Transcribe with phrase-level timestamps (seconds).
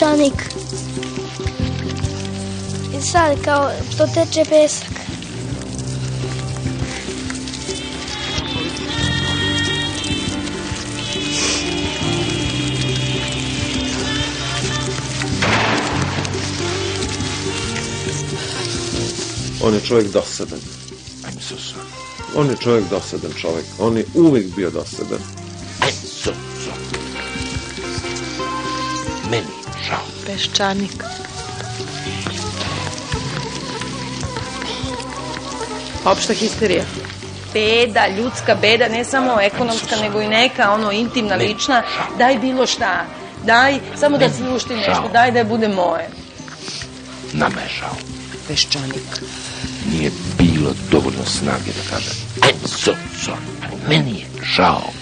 [0.00, 0.42] peščanik.
[2.98, 4.88] I sad kao to teče pesak.
[19.62, 20.58] On je čovjek dosadan.
[21.40, 22.36] So sorry.
[22.36, 23.64] On je čovjek dosadan čovjek.
[23.78, 25.39] On je uvijek bio dosadan.
[30.30, 31.04] Peščanik.
[36.04, 36.84] Opšta histerija.
[37.52, 41.44] Beda, ljudska beda, ne samo ekonomska, nego i neka, ono, intimna, Ne.
[41.44, 41.82] lična.
[42.18, 43.06] Daj bilo šta.
[43.44, 45.10] Daj, samo da si ušti nešto.
[45.12, 46.08] Daj da bude moje.
[47.32, 47.96] Nama je žao.
[48.48, 49.22] Peščanik.
[49.92, 53.88] Nije bilo dovoljno snage da kažem I'm so sorry.
[53.88, 54.92] Meni je žao.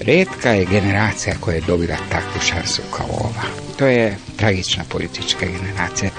[0.00, 3.65] Redka je generacija koja je dobila takvu šansu kao ova.
[3.76, 6.10] To je tragična politička generacija.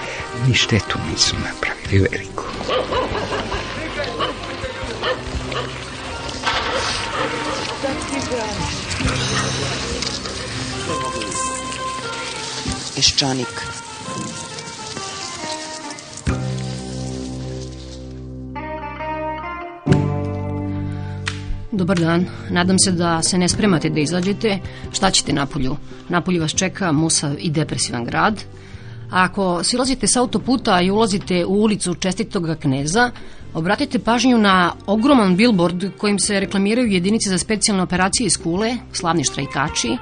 [0.46, 2.44] Ni štetu nisu napravili veliku.
[12.94, 13.67] Peščanik.
[21.72, 22.26] Dobar dan.
[22.50, 24.58] Nadam se da se ne spremate da izađete.
[24.92, 25.76] Šta ćete napolju?
[26.08, 28.44] Napolju vas čeka musav i depresivan grad.
[29.10, 33.10] A ako silazite s autoputa i ulazite u ulicu Čestitoga kneza,
[33.54, 39.24] obratite pažnju na ogroman billboard kojim se reklamiraju jedinice za specijalne operacije iz Kule, slavni
[39.24, 39.96] štrajkači,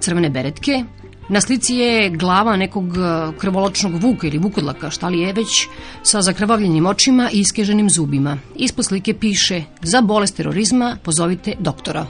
[0.00, 0.84] crvene beretke.
[1.30, 3.00] Na slici je glava nekog e,
[3.38, 5.68] krvoločnog vuka ili vukodlaka, šta li je već,
[6.02, 8.38] sa zakrvavljenim očima i iskeženim zubima.
[8.56, 12.06] Ispod slike piše za bolest terorizma pozovite doktora.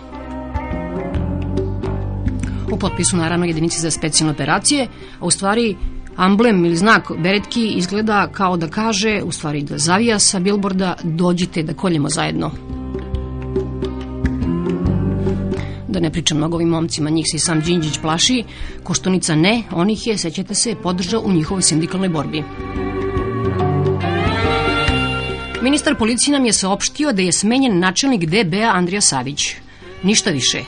[2.72, 4.88] U potpisu naravno jedinici za specijalne operacije,
[5.20, 5.76] a u stvari
[6.16, 11.62] amblem ili znak beretki izgleda kao da kaže, u stvari da zavija sa bilborda, dođite
[11.62, 12.50] da koljemo zajedno.
[15.90, 18.44] Da ne pričam mnogo ovim momcima, njih se i sam Đinđić plaši,
[18.82, 22.42] Koštunica ne, on ih je, sećate se, podržao u njihovoj sindikalnoj borbi.
[25.62, 29.54] Ministar policije nam je saopštio da je smenjen načelnik DB-a Andrija Savić.
[30.02, 30.64] Ništa više.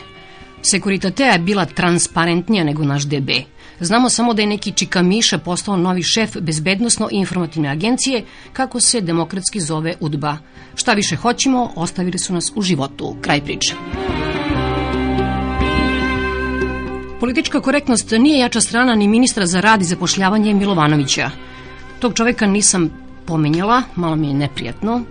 [0.62, 3.30] Sekuritatea je bila transparentnija nego naš DB.
[3.80, 9.60] Znamo samo da je neki Čika Miša postao novi šef bezbednostno-informativne agencije, kako se demokratski
[9.60, 10.38] zove UDBA.
[10.74, 13.16] Šta više hoćemo, ostavili su nas u životu.
[13.20, 13.74] Kraj priče.
[17.22, 21.30] Politička korektnost nije jača strana ni ministra za rad i zapošljavanje Milovanovića.
[21.98, 22.90] Tog čoveka nisam
[23.26, 25.02] pomenjala, malo mi je neprijatno.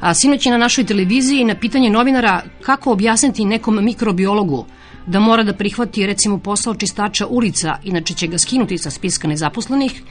[0.00, 4.66] A sinoć je na našoj televiziji na pitanje novinara kako objasniti nekom mikrobiologu
[5.06, 10.02] da mora da prihvati recimo posao čistača ulica, inače će ga skinuti sa spiska nezaposlenih,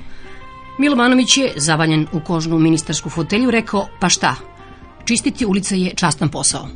[0.80, 4.36] Milovanović je, zavaljen u kožnu ministarsku fotelju, rekao, pa šta,
[5.06, 6.68] čistiti ulice je častan posao.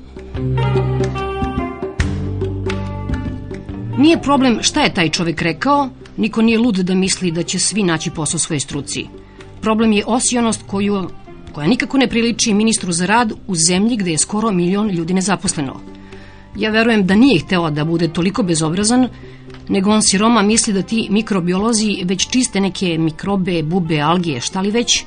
[4.01, 7.83] Nije problem šta je taj čovek rekao, niko nije lud da misli da će svi
[7.83, 9.05] naći posao svoje struci.
[9.61, 11.09] Problem je osijonost koju,
[11.51, 15.79] koja nikako ne priliči ministru za rad u zemlji gde je skoro milion ljudi nezaposleno.
[16.57, 19.07] Ja verujem da nije hteo da bude toliko bezobrazan,
[19.69, 24.71] nego on siroma misli da ti mikrobiolozi već čiste neke mikrobe, bube, algije, šta li
[24.71, 25.03] već,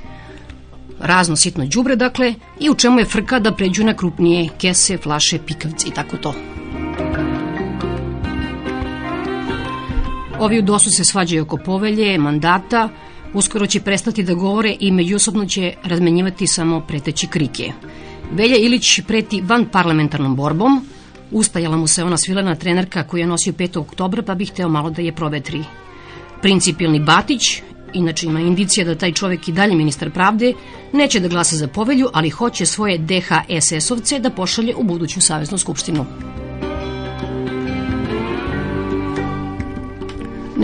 [1.01, 5.39] razno sitno đubre dakle, i u čemu je frka da pređu na krupnije kese, flaše,
[5.47, 6.35] pikavce i tako to.
[10.39, 12.89] Ovi u DOS-u se svađaju oko povelje, mandata,
[13.35, 17.73] uskoro će prestati da govore i međusobno će razmenjivati samo preteće krike.
[18.33, 20.87] Velja Ilić preti van parlamentarnom borbom,
[21.31, 23.79] ustajala mu se ona svilena trenerka koju je nosio 5.
[23.79, 25.65] oktobra pa bi hteo malo da je provetri.
[26.43, 30.53] Principilni Batić, inače ima indicija da taj čovek i dalje ministar pravde,
[30.93, 36.07] neće da glasa za povelju, ali hoće svoje DHSS-ovce da pošalje u buduću saveznu skupštinu.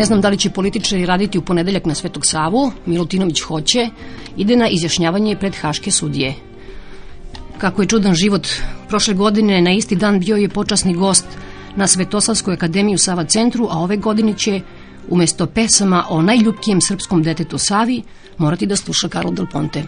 [0.01, 3.89] Ne znam da li će političari raditi u ponedeljak na Svetog Savu, Milutinović hoće,
[4.37, 6.35] ide na izjašnjavanje pred Haške sudije.
[7.59, 8.49] Kako je čudan život,
[8.89, 11.27] prošle godine na isti dan bio je počasni gost
[11.77, 14.61] na Svetosavskoj akademiji u Sava centru, a ove godine će
[15.09, 18.03] umesto pesama o najljubkijem srpskom detetu Savi
[18.39, 19.85] morati da sluša Karol Del Ponte.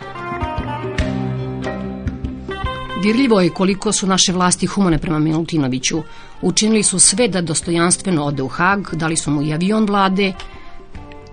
[3.02, 6.02] Dirljivo je koliko su naše vlasti humane prema Milutinoviću.
[6.42, 10.32] Učinili su sve da dostojanstveno ode u Hag, dali su mu i avion vlade.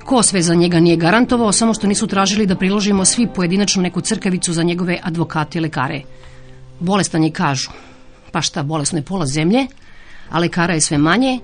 [0.05, 4.01] Ko sve za njega nije garantovao, samo što nisu tražili da priložimo svi pojedinačno neku
[4.01, 6.01] crkavicu za njegove advokate i lekare.
[6.79, 7.69] Bolestan je kažu.
[8.31, 9.67] Pa šta, bolesno je pola zemlje,
[10.29, 11.39] a lekara je sve manje.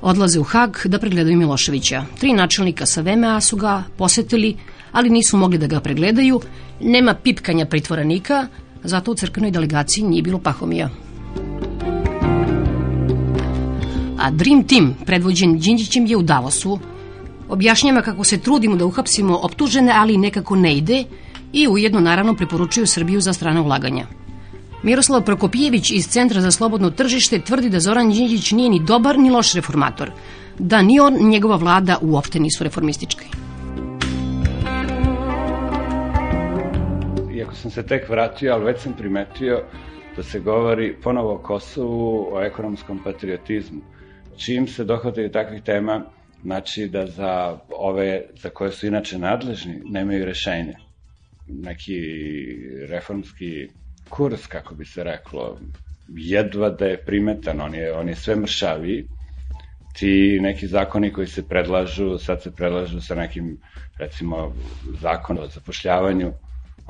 [0.00, 2.04] odlaze u Hag da pregledaju Miloševića.
[2.20, 4.56] Tri načelnika sa VMA su ga posetili,
[4.92, 6.40] ali nisu mogli da ga pregledaju.
[6.80, 8.46] Nema pipkanja pritvoranika,
[8.84, 10.90] zato u crkvenoj delegaciji nije bilo Pahomija.
[14.18, 16.78] A Dream Team, predvođen Đinđićem, je u Davosu.
[17.48, 21.04] Objašnjava kako se trudimo da uhapsimo optužene, ali nekako ne ide
[21.52, 24.06] i ujedno naravno preporučuju Srbiju za strana ulaganja.
[24.82, 29.30] Miroslav Prokopijević iz Centra za slobodno tržište tvrdi da Zoran Đinđić nije ni dobar ni
[29.30, 30.10] loš reformator,
[30.58, 33.24] da ni on njegova vlada uopšte nisu reformistički.
[37.50, 39.62] Iako sam se tek vratio, ali već sam primetio
[40.16, 43.80] da se govori ponovo o Kosovu, o ekonomskom patriotizmu.
[44.36, 46.04] Čim se dohvataju takvih tema,
[46.42, 50.78] znači da za ove za koje su inače nadležni nemaju rešenja.
[51.48, 51.98] Neki
[52.88, 53.68] reformski
[54.08, 55.58] kurs, kako bi se reklo,
[56.08, 59.06] jedva da je primetan, on je, on je sve mršaviji.
[59.98, 63.58] Ti neki zakoni koji se predlažu, sad se predlažu sa nekim,
[63.98, 64.54] recimo,
[65.00, 66.32] zakon o zapošljavanju,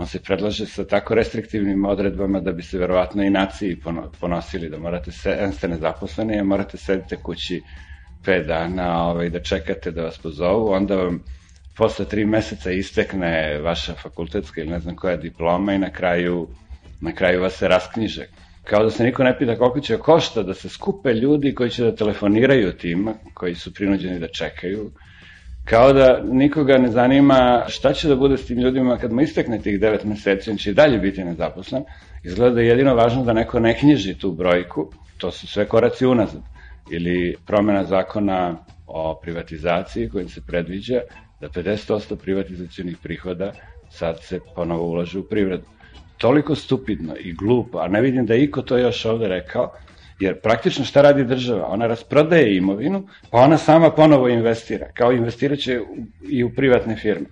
[0.00, 3.76] on se predlaže sa tako restriktivnim odredbama da bi se verovatno i naciji
[4.20, 7.60] ponosili, da morate se, ste nezaposleni, a morate sedite kući
[8.24, 11.20] pet dana ovaj, da čekate da vas pozovu, onda vam
[11.76, 16.48] posle tri meseca istekne vaša fakultetska ili ne znam koja diploma i na kraju
[17.00, 18.26] na kraju vas se rasknjiže.
[18.64, 21.84] Kao da se niko ne pita koliko će košta da se skupe ljudi koji će
[21.84, 24.90] da telefoniraju tima, koji su prinuđeni da čekaju,
[25.70, 29.58] kao da nikoga ne zanima šta će da bude s tim ljudima kad mu istekne
[29.58, 31.84] tih devet meseci, on će i dalje biti nezaposlen.
[32.24, 36.06] Izgleda da je jedino važno da neko ne knjiži tu brojku, to su sve koraci
[36.06, 36.42] unazad.
[36.90, 38.56] Ili promena zakona
[38.86, 41.00] o privatizaciji kojim se predviđa
[41.40, 43.52] da 50% privatizacijonih prihoda
[43.90, 45.64] sad se ponovo ulaže u privredu
[46.18, 49.72] toliko stupidno i glupo, a ne vidim da iko to još ovde rekao,
[50.20, 51.66] jer praktično šta radi država?
[51.66, 55.80] Ona rasprodaje imovinu, pa ona sama ponovo investira, kao investiraće
[56.30, 57.26] i u privatne firme.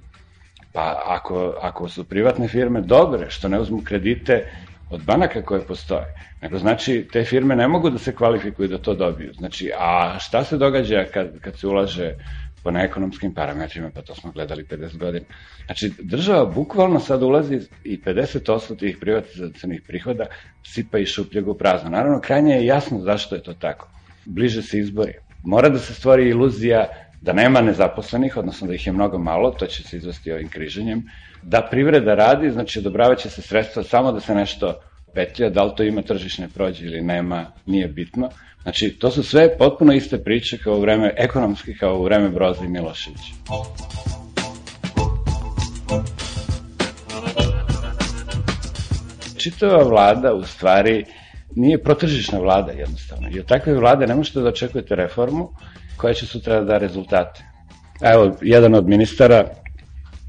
[0.73, 4.45] Pa ako, ako su privatne firme dobre, što ne uzmu kredite
[4.91, 8.95] od banaka koje postoje, nego znači te firme ne mogu da se kvalifikuju da to
[8.95, 9.33] dobiju.
[9.35, 12.15] Znači, a šta se događa kad, kad se ulaže
[12.63, 15.25] po neekonomskim parametrima, pa to smo gledali 50 godina.
[15.67, 20.27] Znači, država bukvalno sad ulazi i 50% tih privatizacijnih prihoda
[20.63, 21.91] sipa i šupljeg u prazno.
[21.91, 23.89] Naravno, krajnje je jasno zašto je to tako.
[24.25, 25.13] Bliže se izbori.
[25.43, 26.89] Mora da se stvori iluzija
[27.21, 31.03] da nema nezaposlenih, odnosno da ih je mnogo malo, to će se izvesti ovim križenjem,
[31.43, 34.81] da privreda radi, znači odobravaće se sredstva samo da se nešto
[35.15, 38.31] petlja, da li to ima tržišne prođe ili nema, nije bitno.
[38.63, 42.65] Znači, to su sve potpuno iste priče kao u vreme, ekonomski kao u vreme Broza
[42.65, 43.33] i Miloševića.
[49.37, 51.05] Čitava vlada u stvari
[51.57, 53.29] nije protržišna vlada jednostavno.
[53.31, 55.49] I od takve vlade ne možete da očekujete reformu
[55.97, 57.45] koja će sutra da rezultate.
[58.03, 59.45] Evo, jedan od ministara,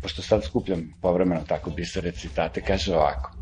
[0.02, 3.39] pošto sad skupljam povremeno tako bisere citate, kaže ovako.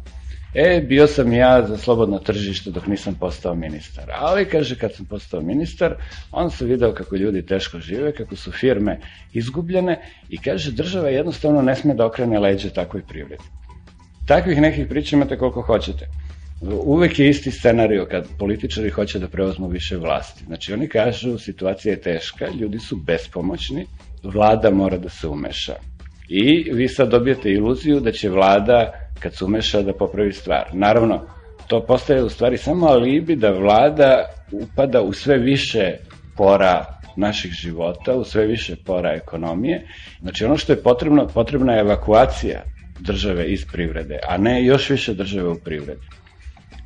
[0.60, 4.12] E, bio sam ja za slobodno tržište dok nisam postao ministar.
[4.16, 5.96] Ali, kaže, kad sam postao ministar,
[6.32, 9.00] on se video kako ljudi teško žive, kako su firme
[9.34, 13.44] izgubljene i kaže, država jednostavno ne sme da okrene leđe takvoj privredi.
[14.28, 16.08] Takvih nekih priča imate koliko hoćete.
[16.62, 20.44] Uvek je isti scenario kad političari hoće da preozmu više vlasti.
[20.46, 23.86] Znači, oni kažu, situacija je teška, ljudi su bespomoćni,
[24.24, 25.76] vlada mora da se umeša.
[26.30, 30.70] I vi sad dobijete iluziju da će vlada kad se umeša da popravi stvar.
[30.74, 31.22] Naravno,
[31.68, 35.94] to postaje u stvari samo alibi da vlada upada u sve više
[36.38, 39.88] pora naših života, u sve više pora ekonomije.
[40.22, 42.64] Znači ono što je potrebno, potrebna je evakuacija
[43.00, 46.02] države iz privrede, a ne još više države u privredi.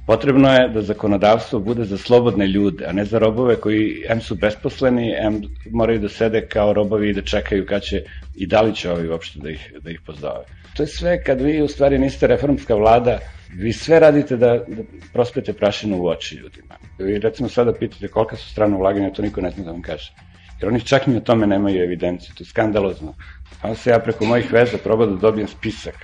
[0.07, 4.35] Potrebno je da zakonodavstvo bude za slobodne ljude, a ne za robove koji M su
[4.35, 8.03] besposleni, M moraju da sede kao robovi i da čekaju kad će
[8.35, 10.45] i da li će ovi uopšte da ih, da ih pozove.
[10.81, 13.19] To je sve kad vi u stvari niste reformska vlada,
[13.53, 14.83] vi sve radite da, da
[15.13, 16.75] prospete prašinu u oči ljudima.
[16.97, 20.13] Vi recimo sada pitate kolika su strana ulaganja, to niko ne zna da vam kaže.
[20.61, 23.13] Jer oni čak ni o tome nemaju evidenciju, to je skandalozno.
[23.61, 25.95] Pa se ja preko mojih veza probao da dobijem spisak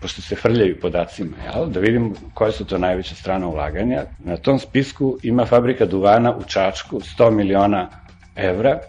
[0.00, 1.66] pošto se frljaju podacima, jel?
[1.66, 4.04] da vidim koje su to najveća strana ulaganja.
[4.18, 7.88] Na tom spisku ima fabrika duvana u Čačku, 100 miliona
[8.36, 8.80] evra,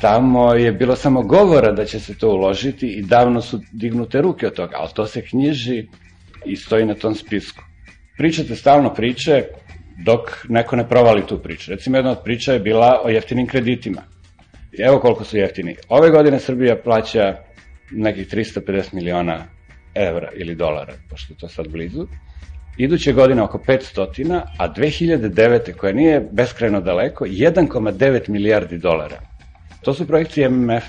[0.00, 4.46] Tamo je bilo samo govora da će se to uložiti i davno su dignute ruke
[4.46, 5.86] od toga, ali to se knjiži
[6.44, 7.62] i stoji na tom spisku.
[8.16, 9.44] Pričate stalno priče
[10.04, 11.70] dok neko ne provali tu priču.
[11.70, 14.02] Recimo jedna od priča je bila o jeftinim kreditima.
[14.78, 15.76] Evo koliko su jeftini.
[15.88, 17.36] Ove godine Srbija plaća
[17.90, 19.44] nekih 350 miliona
[19.94, 22.06] evra ili dolara, pošto je to sad blizu.
[22.78, 25.72] iduće godine oko 500, a 2009.
[25.72, 29.35] koja nije beskrajno daleko, 1,9 milijardi dolara.
[29.86, 30.84] To su projekcije MMF.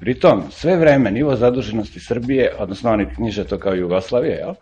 [0.00, 4.54] Pritom, sve vreme nivo zaduženosti Srbije, odnosno oni knjiže to kao Jugoslavije, jel?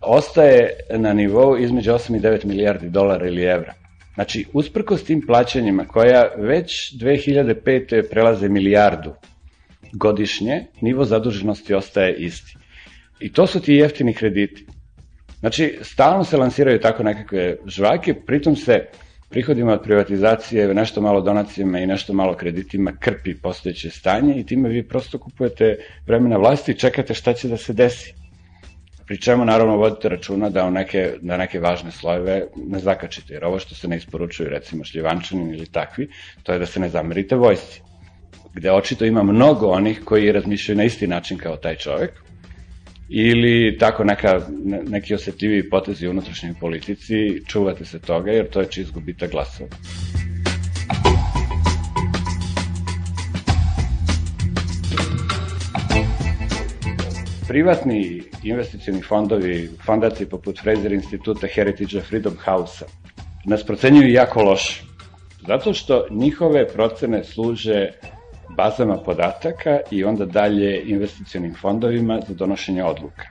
[0.00, 3.74] ostaje na nivou između 8 i 9 milijardi dolara ili evra.
[4.14, 8.02] Znači, usprkos tim plaćanjima koja već 2005.
[8.10, 9.14] prelaze milijardu
[9.92, 12.56] godišnje, nivo zaduženosti ostaje isti.
[13.20, 14.66] I to su ti jeftini krediti.
[15.40, 18.86] Znači, stalno se lansiraju tako nekakve žvake, pritom se
[19.28, 24.68] prihodima od privatizacije, nešto malo donacijama i nešto malo kreditima krpi postojeće stanje i time
[24.68, 25.76] vi prosto kupujete
[26.06, 28.14] vremena vlasti i čekate šta će da se desi.
[29.06, 33.44] Pri čemu naravno vodite računa da, u neke, da neke važne slojeve ne zakačite, jer
[33.44, 36.08] ovo što se ne isporučuju, recimo šljivančanin ili takvi,
[36.42, 37.82] to je da se ne zamerite vojsci.
[38.54, 42.23] Gde očito ima mnogo onih koji razmišljaju na isti način kao taj čovek,
[43.16, 44.40] ili tako neka,
[44.88, 49.70] neki osetljiviji potezi u unutrašnjoj politici, čuvate se toga jer to je čist gubitak glasova.
[57.48, 62.88] Privatni investicijni fondovi, fondacije poput Fraser instituta, Heritage Freedom House-a,
[63.44, 64.82] nas procenjuju jako loše.
[65.46, 67.90] Zato što njihove procene služe
[68.56, 73.24] bazama podataka i onda dalje investicionim fondovima za donošenje odluka.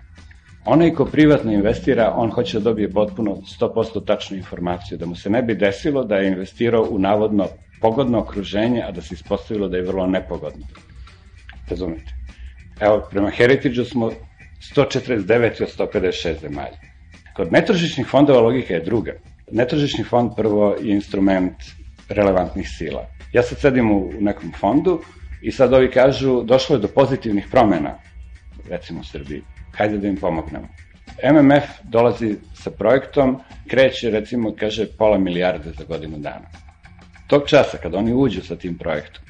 [0.65, 5.29] Onaj ko privatno investira, on hoće da dobije potpuno 100% tačnu informaciju, da mu se
[5.29, 7.47] ne bi desilo da je investirao u navodno
[7.81, 10.67] pogodno okruženje, a da se ispostavilo da je vrlo nepogodno.
[11.69, 12.13] Razumete?
[12.79, 14.11] Evo, prema Heritage-u smo
[14.75, 16.77] 149 od 156 zemalja.
[17.35, 19.13] Kod netržišnih fondova logika je druga.
[19.51, 21.53] Netržišni fond prvo je instrument
[22.09, 23.05] relevantnih sila.
[23.33, 25.01] Ja sad sedim u nekom fondu
[25.41, 27.97] i sad ovi kažu došlo je do pozitivnih promena,
[28.69, 29.41] recimo u Srbiji,
[29.77, 30.67] hajde da im pomognemo.
[31.33, 36.45] MMF dolazi sa projektom, kreće recimo, kaže, pola milijarde za godinu dana.
[37.27, 39.23] Tog časa, kad oni uđu sa tim projektom,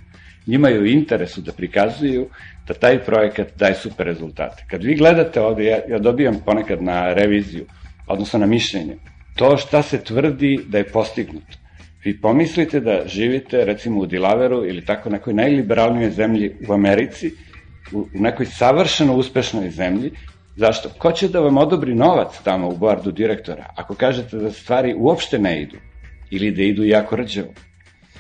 [0.48, 2.30] njima je interesu da prikazuju
[2.68, 4.64] da taj projekat daje super rezultate.
[4.68, 7.66] Kad vi gledate ovde, ja, ja dobijam ponekad na reviziju,
[8.08, 8.98] odnosno na mišljenje,
[9.36, 11.63] to šta se tvrdi da je postignuto
[12.04, 17.32] vi pomislite da živite recimo u Dilaveru ili tako nekoj najliberalnijoj zemlji u Americi,
[17.92, 20.12] u nekoj savršeno uspešnoj zemlji,
[20.56, 20.90] zašto?
[20.98, 25.40] Ko će da vam odobri novac tamo u boardu direktora ako kažete da stvari uopšte
[25.40, 25.78] ne idu
[26.32, 27.54] ili da idu jako rđevo?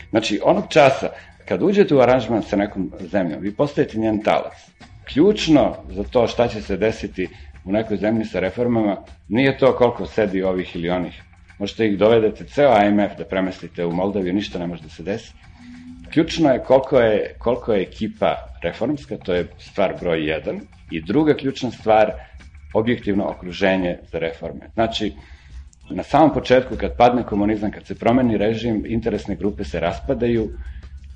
[0.09, 1.09] Znači, onog časa
[1.47, 4.53] kad uđete u aranžman sa nekom zemljom, vi postajete njen talac.
[5.13, 7.27] Ključno za to šta će se desiti
[7.65, 8.97] u nekoj zemlji sa reformama
[9.29, 11.23] nije to koliko sedi ovih ili onih
[11.59, 15.33] možete ih dovedete ceo AMF da premestite u Moldaviju, ništa ne može da se desi.
[16.13, 21.33] Ključno je koliko je, koliko je ekipa reformska, to je stvar broj 1, i druga
[21.33, 22.11] ključna stvar,
[22.73, 24.69] objektivno okruženje za reforme.
[24.73, 25.11] Znači,
[25.89, 30.49] na samom početku, kad padne komunizam, kad se promeni režim, interesne grupe se raspadaju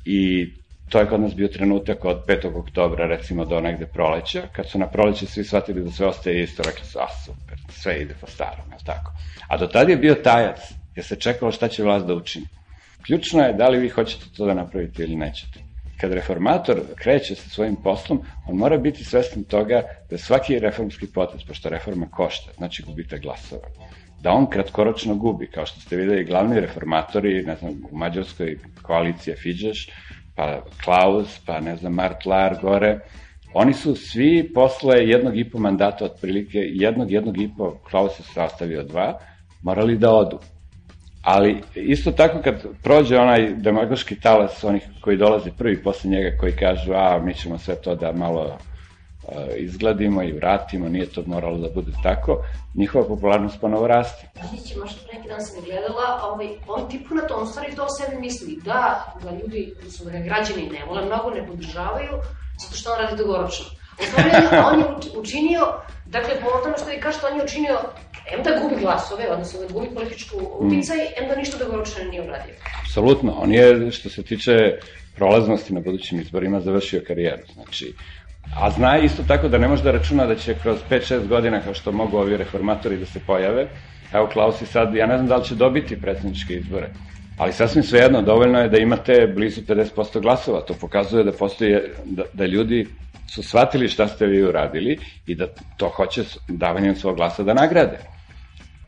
[0.06, 0.48] i
[0.89, 2.60] to je kod nas bio trenutak od 5.
[2.60, 6.63] oktobra, recimo, do negde proleća, kad su na proleće svi shvatili da sve ostaje isto,
[6.63, 9.12] rekli su, a super, sve ide po starom, je tako?
[9.48, 10.60] A do tada je bio tajac,
[10.96, 12.46] jer se čekalo šta će vlast da učini.
[13.06, 15.60] Ključno je da li vi hoćete to da napravite ili nećete.
[16.01, 21.41] Kad reformator kreće sa svojim poslom, on mora biti svestan toga da svaki reformski potez,
[21.48, 23.67] pošto reforma košta, znači gubite glasova,
[24.22, 29.36] da on kratkoročno gubi, kao što ste videli glavni reformatori, ne znam, u Mađarskoj koalicija
[29.36, 29.89] Fidžeš,
[30.38, 33.00] pa Klaus, pa ne znam, Mart Lar gore,
[33.53, 38.24] Oni su svi posle jednog i po mandata, otprilike jednog, jednog i po, Klaus je
[38.24, 39.20] sastavio dva,
[39.62, 40.39] morali da odu.
[41.22, 46.51] Ali isto tako kad prođe onaj demagoški talas onih koji dolaze prvi posle njega koji
[46.51, 48.58] kažu a mi ćemo sve to da malo
[49.57, 52.43] izgladimo i vratimo, nije to moralo da bude tako,
[52.74, 54.27] njihova popularnost ponovo raste.
[54.34, 57.84] Znači, možda pre neki dan sam gledala, ovaj, on tipu na to, on stvari to
[57.84, 62.12] o sebi misli, da, da ljudi, su da građani ne vole, mnogo ne podržavaju,
[62.60, 63.65] zato što on radi dugoročno.
[64.01, 64.29] U stvari,
[64.72, 64.86] on je
[65.19, 65.62] učinio,
[66.05, 67.77] dakle, po tome što vi kažete, on je učinio
[68.34, 71.24] em da gubi glasove, odnosno da gubi političku uticaj, mm.
[71.24, 72.53] em da ništa dugoročno nije uradio.
[72.81, 74.79] Apsolutno, on je, što se tiče
[75.15, 77.43] prolaznosti na budućim izborima, završio karijeru.
[77.53, 77.93] Znači,
[78.55, 81.73] a zna isto tako da ne može da računa da će kroz 5-6 godina, kao
[81.73, 83.67] što mogu ovi reformatori da se pojave,
[84.13, 86.89] evo Klaus i sad, ja ne znam da li će dobiti predsjedničke izbore,
[87.37, 92.23] ali sasvim svejedno, dovoljno je da imate blizu 50% glasova, to pokazuje da postoji, da,
[92.33, 92.87] da ljudi
[93.27, 97.97] su shvatili šta ste vi uradili i da to hoće davanjem svog glasa da nagrade.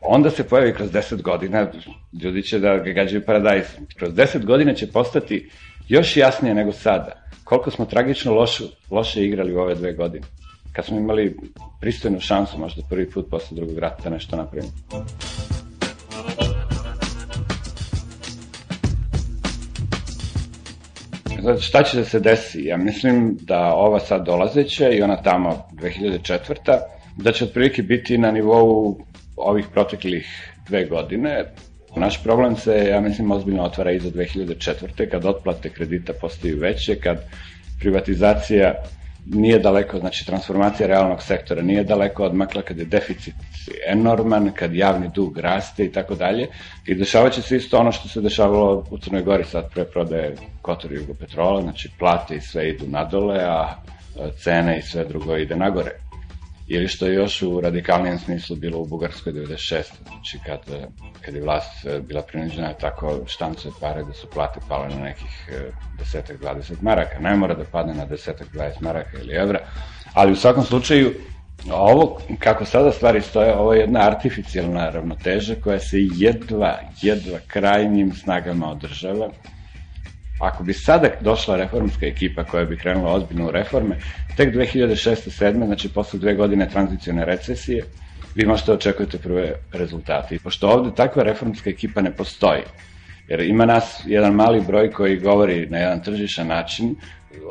[0.00, 1.66] Onda se pojavi kroz 10 godina,
[2.22, 3.64] ljudi će da ga gađaju paradajz.
[3.98, 5.50] Kroz 10 godina će postati
[5.88, 10.26] još jasnije nego sada koliko smo tragično loše, loše igrali u ove dve godine.
[10.72, 11.36] kad smo imali
[11.80, 14.72] pristojnu šansu, možda prvi put posle drugog rata nešto napravimo.
[21.40, 22.64] Znači, šta će da se desi?
[22.64, 26.78] Ja mislim da ova sad dolazeća i ona tamo 2004.
[27.16, 28.98] da će otprilike biti na nivou
[29.36, 31.44] ovih proteklih dve godine.
[31.96, 35.10] Naš problem se, ja mislim, ozbiljno otvara iza 2004.
[35.10, 37.24] kad otplate kredita postaju veće, kad
[37.78, 38.74] privatizacija
[39.26, 43.34] nije daleko, znači transformacija realnog sektora nije daleko odmakla kad je deficit
[43.86, 46.46] enorman, kad javni dug raste i tako dalje.
[46.86, 50.34] I dešava će se isto ono što se dešavalo u Crnoj Gori sad pre prodaje
[50.62, 53.74] Kotor Jugopetrola, znači plate i sve idu nadole, a
[54.38, 55.90] cene i sve drugo ide nagore
[56.72, 59.82] ili što je još u radikalnijem smislu bilo u Bugarskoj 96.
[60.08, 60.60] Znači kad,
[61.20, 65.48] kad je vlast e, bila prinuđena tako štancuje pare da su plate pale na nekih
[65.52, 67.18] e, desetak, 20 maraka.
[67.18, 69.58] Ne mora da padne na desetak, 20 maraka ili evra,
[70.14, 71.14] ali u svakom slučaju
[71.72, 78.12] ovo, kako sada stvari stoje, ovo je jedna artificijalna ravnoteža koja se jedva, jedva krajnjim
[78.12, 79.28] snagama održava
[80.40, 83.96] Ako bi sada došla reformska ekipa koja bi krenula ozbiljno u reforme,
[84.36, 87.84] tek 2006-2007, znači posle dve godine tranzicione recesije,
[88.34, 90.34] vi možete da očekujete prve rezultate.
[90.34, 92.62] I pošto ovde takva reformska ekipa ne postoji,
[93.28, 96.94] jer ima nas jedan mali broj koji govori na jedan tržišan način,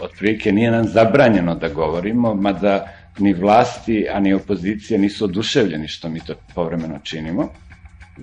[0.01, 6.09] otprilike nije nam zabranjeno da govorimo, mada ni vlasti, a ni opozicija nisu oduševljeni što
[6.09, 7.49] mi to povremeno činimo,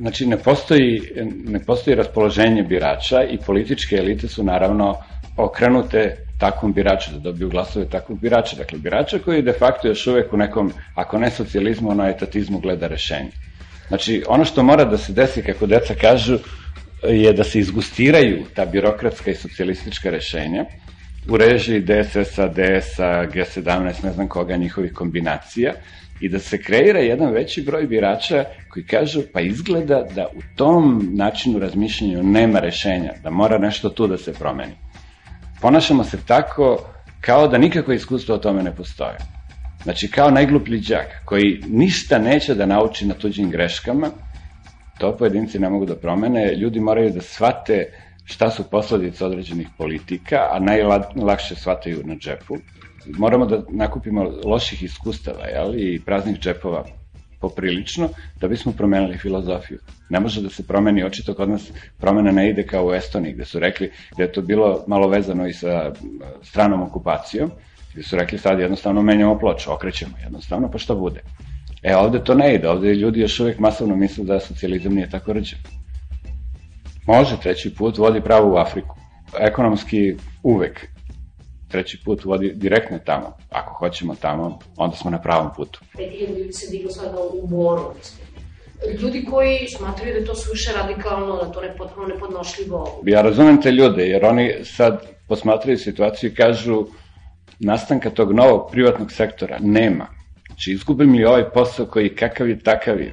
[0.00, 1.02] Znači, ne postoji,
[1.46, 4.96] ne postoji raspoloženje birača i političke elite su naravno
[5.36, 8.56] okrenute takvom biraču, da dobiju glasove takvog birača.
[8.56, 12.86] Dakle, birača koji de facto još uvek u nekom, ako ne socijalizmu, ono etatizmu gleda
[12.86, 13.30] rešenje.
[13.88, 16.38] Znači, ono što mora da se desi, kako deca kažu,
[17.02, 20.64] je da se izgustiraju ta birokratska i socijalistička rešenja
[21.28, 25.72] u režiji DSS-a, DS-a, G17, ne znam koga, njihovih kombinacija,
[26.20, 31.10] i da se kreira jedan veći broj birača koji kažu pa izgleda da u tom
[31.14, 34.72] načinu razmišljanja nema rešenja, da mora nešto tu da se promeni.
[35.60, 36.78] Ponašamo se tako
[37.20, 39.16] kao da nikako iskustvo o tome ne postoje.
[39.82, 44.10] Znači kao najgluplji džak koji ništa neće da nauči na tuđim greškama,
[44.98, 47.84] to pojedinci ne mogu da promene, ljudi moraju da shvate
[48.24, 52.56] šta su posledice određenih politika, a najlakše shvataju na džepu
[53.18, 56.84] moramo da nakupimo loših iskustava jel, i praznih džepova
[57.40, 58.08] poprilično
[58.40, 59.78] da bismo promenili filozofiju.
[60.08, 63.44] Ne može da se promeni, očito kod nas promena ne ide kao u Estoniji, gde
[63.44, 65.92] su rekli da je to bilo malo vezano i sa
[66.42, 67.50] stranom okupacijom,
[67.92, 71.22] gde su rekli sad jednostavno menjamo ploču, okrećemo jednostavno, pa šta bude.
[71.82, 75.32] E, ovde to ne ide, ovde ljudi još uvek masovno misle da socijalizam nije tako
[75.32, 75.58] rđen.
[77.06, 78.96] Može, treći put vodi pravo u Afriku.
[79.40, 80.95] Ekonomski uvek
[81.76, 83.36] treći put vodi direktno tamo.
[83.50, 85.80] Ako hoćemo tamo, onda smo na pravom putu.
[85.94, 88.26] 5000 ljudi se diglo sada u Boru, mislim.
[89.00, 93.02] Ljudi koji smatraju da je to suviše radikalno, da to ne potpuno nepodnošljivo.
[93.06, 96.86] Ja razumem te ljude, jer oni sad posmatraju situaciju i kažu
[97.58, 100.06] nastanka tog novog privatnog sektora nema.
[100.46, 103.12] Znači, izgubim li ovaj posao koji kakav je takav je,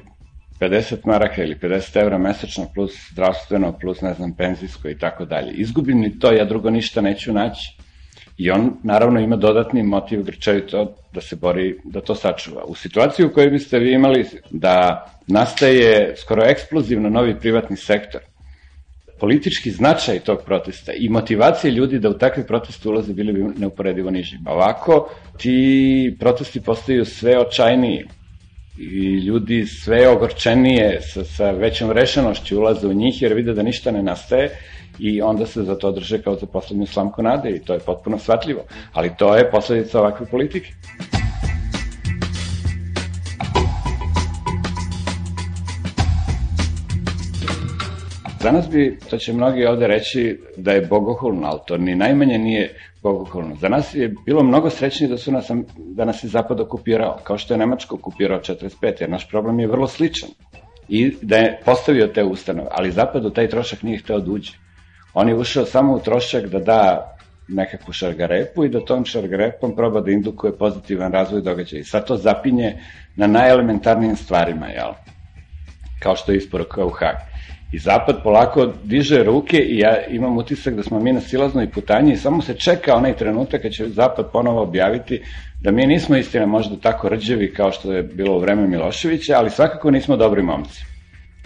[0.60, 5.52] 50 maraka ili 50 evra mesečno plus zdravstveno, plus ne znam penzijsko i tako dalje.
[5.52, 7.83] Izgubim li to, ja drugo ništa neću naći.
[8.36, 12.64] I on, naravno, ima dodatni motiv grčevito da se bori da to sačuva.
[12.64, 18.20] U situaciji u kojoj biste vi imali da nastaje skoro eksplozivno novi privatni sektor,
[19.20, 24.10] politički značaj tog protesta i motivacije ljudi da u takve proteste ulaze bili bi neuporedivo
[24.10, 24.36] niži.
[24.46, 28.04] Ovako, ti protesti postaju sve očajniji
[28.76, 33.90] i ljudi sve ogorčenije sa, sa većom rešenošću ulaze u njih jer vide da ništa
[33.90, 34.50] ne nastaje
[34.98, 38.18] i onda se za to drže kao za poslednju slamku nade i to je potpuno
[38.18, 38.60] shvatljivo.
[38.92, 40.72] Ali to je posledica ovakve politike.
[48.44, 52.38] Za nas bi, to će mnogi ovde reći, da je bogohulno, ali to ni najmanje
[52.38, 53.56] nije bogohulno.
[53.60, 57.38] Za nas je bilo mnogo srećnije da, su nas, da nas je Zapad okupirao, kao
[57.38, 60.28] što je Nemačko okupirao 45, jer naš problem je vrlo sličan.
[60.88, 64.52] I da je postavio te ustanove, ali Zapad u taj trošak nije hteo da uđe.
[65.14, 67.10] On je ušao samo u trošak da da
[67.48, 71.80] nekakvu šargarepu i da tom šargarepom proba da indukuje pozitivan razvoj događaja.
[71.80, 72.76] I sad to zapinje
[73.16, 74.92] na najelementarnijim stvarima, jel?
[75.98, 77.16] Kao što je isporuka u Hag.
[77.72, 82.12] I Zapad polako diže ruke i ja imam utisak da smo mi na silaznoj putanji
[82.12, 85.22] i samo se čeka onaj trenutak kad će Zapad ponovo objaviti
[85.60, 89.50] da mi nismo istina možda tako rđevi kao što je bilo u vreme Miloševića, ali
[89.50, 90.93] svakako nismo dobri momci.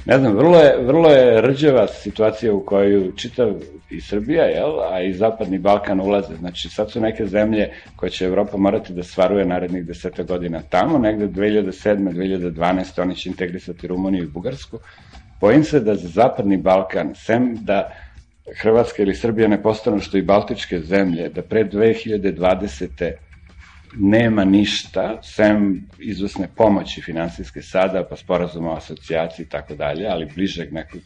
[0.04, 3.52] Ne znam, vrlo je, vrlo je rđava situacija u kojoj čitav
[3.90, 6.37] i Srbija, jel, a i Zapadni Balkan ulaze.
[6.37, 10.98] Znači, sad su neke zemlje koje će Evropa morati da stvaruje narednih deseta godina tamo,
[10.98, 12.12] negde 2007.
[12.12, 13.02] 2012.
[13.02, 14.78] oni će integrisati Rumuniju i Bugarsku.
[15.40, 17.90] Bojim se da za Zapadni Balkan, sem da
[18.56, 23.12] Hrvatska ili Srbija ne postanu što i Baltičke zemlje, da pre 2020
[23.98, 30.30] nema ništa, sem izvesne pomoći finansijske sada, pa sporazuma o asocijaciji i tako dalje, ali
[30.34, 31.00] bližeg nekog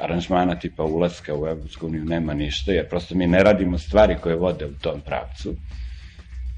[0.00, 4.36] aranžmana tipa ulaska u Evropsku uniju nema ništa, jer prosto mi ne radimo stvari koje
[4.36, 5.54] vode u tom pravcu.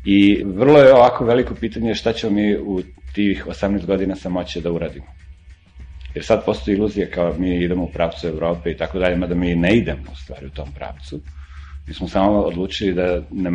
[0.05, 2.83] I vrlo je ovako veliko pitanje šta ćemo mi u
[3.15, 5.07] tih 18 godina samoće da uradimo.
[6.15, 9.55] Jer sad postoji iluzija kao mi idemo u pravcu Evrope i tako dalje, mada mi
[9.55, 11.21] ne idemo u stvari u tom pravcu.
[11.87, 13.51] Mi smo samo odlučili da ne,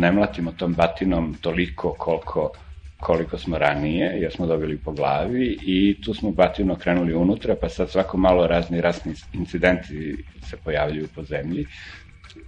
[0.00, 2.52] ne mlatimo tom batinom toliko koliko
[3.00, 7.68] koliko smo ranije, jer smo dobili po glavi i tu smo batino krenuli unutra, pa
[7.68, 11.66] sad svako malo razni rasni incidenti se pojavljaju po zemlji.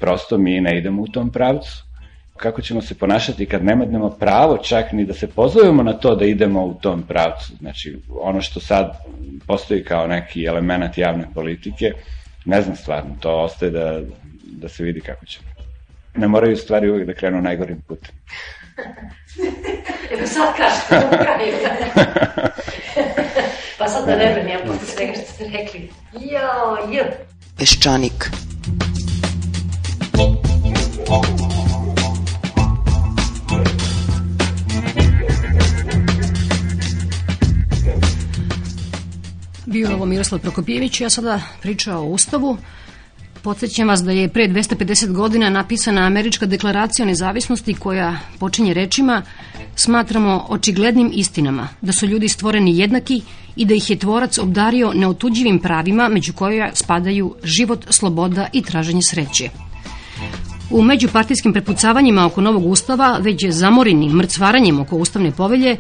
[0.01, 1.85] Prosto mi ne idemo u tom pravcu.
[2.37, 6.25] Kako ćemo se ponašati kad nemadnemo pravo čak ni da se pozovemo na to da
[6.25, 7.57] idemo u tom pravcu?
[7.59, 8.97] Znači, ono što sad
[9.47, 11.93] postoji kao neki element javne politike,
[12.45, 14.01] ne znam stvarno, to ostaje da,
[14.43, 15.58] da se vidi kako ćemo.
[16.15, 18.15] Ne moraju stvari uvijek da krenu najgorim putem.
[20.13, 21.55] Evo sad kažete u kraju.
[23.79, 25.91] pa sad da ne vrem ja posle svega što ste rekli.
[26.13, 27.05] Jo, jo.
[27.59, 28.31] Peščanik.
[39.67, 42.57] Bio je ovo Miroslav Prokopjević, ja sada pričao o Ustavu.
[43.43, 49.23] Podsećam vas da je pre 250 godina napisana Američka deklaracija o nezavisnosti koja počinje rečima
[49.77, 53.23] smatramo očiglednim istinama da su ljudi stvoreni jednaki
[53.57, 59.03] i da ih je tvorac obdario neotuđivim pravima među koja spadaju život, sloboda i traženje
[59.03, 59.51] sreće.
[60.71, 65.77] U međupartijskim prepucavanjima oko novog ustava, već zamorenim mrcvaranjem oko ustavne povelje,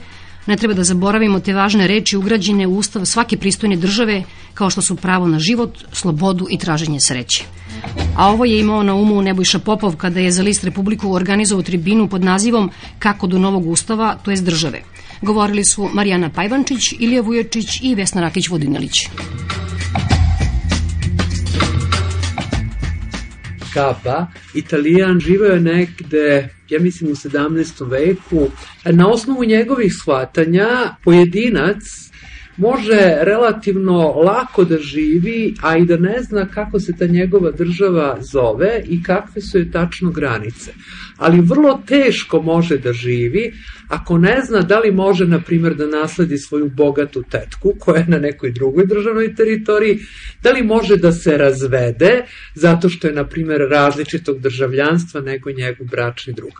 [0.48, 4.22] Ne treba da zaboravimo te važne reči ugrađene u ustav svake pristojne države,
[4.54, 7.44] kao što su pravo na život, slobodu i traženje sreće.
[8.16, 12.08] A ovo je imao na umu Nebojša Popov kada je za list Republiku organizovao tribinu
[12.08, 14.82] pod nazivom Kako do novog ustava, to jest države.
[15.22, 19.08] Govorili su Marijana Pajvančić, Ilija Vujačić i Vesna Rakić-Vodinjelić.
[23.74, 27.90] Kapa, italijan, živeo je negde, ja mislim u 17.
[27.90, 28.48] veku.
[28.84, 31.82] Na osnovu njegovih shvatanja, pojedinac
[32.58, 38.18] može relativno lako da živi, a i da ne zna kako se ta njegova država
[38.32, 40.72] zove i kakve su je tačno granice.
[41.16, 43.52] Ali vrlo teško može da živi
[43.88, 48.08] ako ne zna da li može, na primjer, da nasledi svoju bogatu tetku koja je
[48.08, 49.98] na nekoj drugoj državnoj teritoriji,
[50.42, 52.24] da li može da se razvede
[52.54, 56.52] zato što je, na primjer, različitog državljanstva nego njegov bračni drug.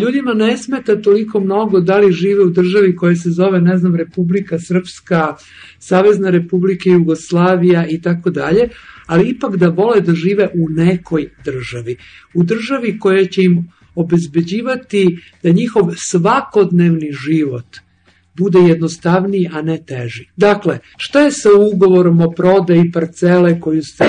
[0.00, 3.96] Ljudima ne smeta toliko mnogo da li žive u državi koja se zove, ne znam,
[3.96, 5.34] Republika Srpska,
[5.78, 8.68] Savezna Republika Jugoslavija i tako dalje,
[9.06, 11.96] ali ipak da vole da žive u nekoj državi.
[12.34, 17.66] U državi koja će im obezbeđivati da njihov svakodnevni život
[18.34, 20.28] bude jednostavniji, a ne teži.
[20.36, 24.04] Dakle, šta je sa ugovorom o prodaji parcele koju ste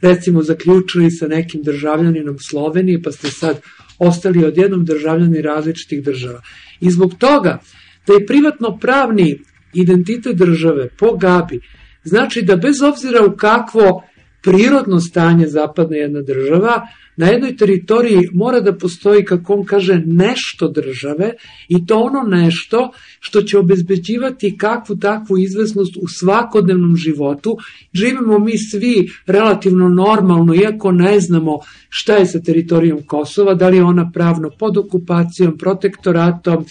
[0.00, 3.60] recimo zaključili sa nekim državljaninom Slovenije, pa ste sad
[3.98, 6.42] ostali odjednom državljani različitih država.
[6.80, 7.58] I zbog toga
[8.06, 9.38] da je privatno pravni
[9.74, 11.60] identitet države po Gabi
[12.04, 14.02] znači da bez obzira u kakvo
[14.42, 16.86] prirodno stanje zapadne jedna država,
[17.18, 21.32] na jednoj teritoriji mora da postoji, kako on kaže, nešto države
[21.68, 27.56] i to ono nešto što će obezbeđivati kakvu takvu izvesnost u svakodnevnom životu.
[27.92, 33.76] Živimo mi svi relativno normalno, iako ne znamo šta je sa teritorijom Kosova, da li
[33.76, 36.64] je ona pravno pod okupacijom, protektoratom.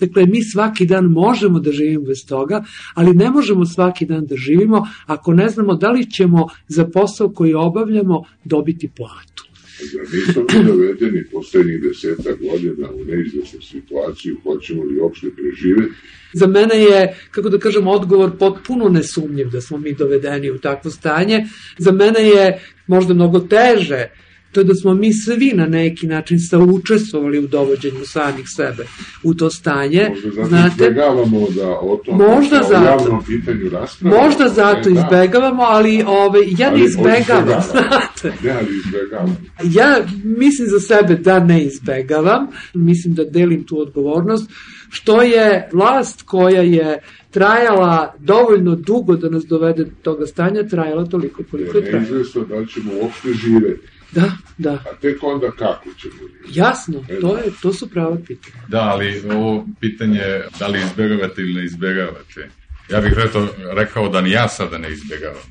[0.00, 2.64] Dakle, mi svaki dan možemo da živimo bez toga,
[2.94, 7.28] ali ne možemo svaki dan da živimo ako ne znamo da li ćemo za posao
[7.28, 9.53] koji obavljamo dobiti platu.
[9.78, 15.94] Da nismo mi dovedeni poslednjih deseta godina u neizvesnu situaciju, hoćemo li uopšte preživeti.
[16.32, 20.90] Za mene je, kako da kažem, odgovor potpuno nesumnjiv da smo mi dovedeni u takvo
[20.90, 21.46] stanje.
[21.78, 24.08] Za mene je možda mnogo teže
[24.54, 28.86] to je da smo mi svi na neki način saučestvovali u dovođenju samih sebe
[29.22, 30.08] u to stanje.
[30.10, 32.84] Možda zato Znate, izbjegavamo da o tom Možda kao zato.
[32.84, 34.22] javnom pitanju raspravamo.
[34.22, 35.00] možda zato E, da.
[35.00, 37.62] izbegavamo, ali ove, ja ne Ali izbegavam, izbegavamo.
[37.62, 38.32] znate.
[38.42, 39.36] Ne, ali izbjegavamo.
[39.64, 44.50] Ja mislim za sebe da ne izbegavam, mislim da delim tu odgovornost,
[44.90, 46.98] što je vlast koja je
[47.30, 52.00] trajala dovoljno dugo da nas dovede do toga stanja, trajala toliko koliko je trajala.
[52.00, 53.86] neizvesno da li ćemo uopšte živeti.
[54.14, 54.72] Da, da.
[54.72, 56.58] A tek onda kako ćemo živeti.
[56.58, 58.66] Jasno, to, je, to su prava pitanja.
[58.68, 60.22] Da, ali ovo pitanje
[60.58, 62.48] da li izbjegavate ili ne izbjegavate.
[62.90, 65.42] Ja bih rekao, rekao da ni ja sada ne izbjegavam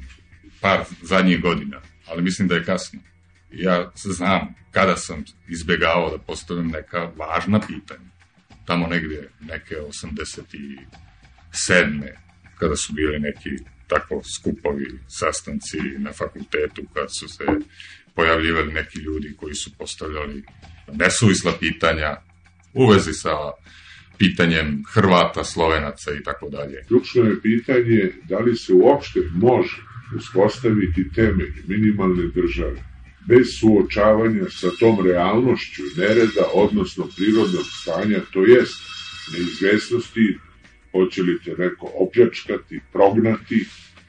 [0.61, 2.99] par zadnjih godina, ali mislim da je kasno.
[3.51, 8.09] Ja znam kada sam izbjegavao da postavim neka važna pitanja.
[8.65, 12.11] Tamo negdje neke 87.
[12.59, 13.49] kada su bili neki
[13.87, 17.43] tako skupovi, sastanci na fakultetu, kad su se
[18.15, 20.43] pojavljivali neki ljudi koji su postavljali
[20.93, 22.17] nesuvisla pitanja
[22.73, 23.29] u vezi sa
[24.17, 26.83] pitanjem Hrvata, Slovenaca i tako dalje.
[26.87, 29.77] Ključno je pitanje da li se uopšte može
[30.15, 32.93] uspostaviti temelj minimalne države
[33.27, 38.75] bez suočavanja sa tom realnošću nereda, odnosno prirodnog stanja, to jest
[39.33, 40.37] neizvesnosti,
[40.91, 43.65] hoće li te neko opljačkati, prognati,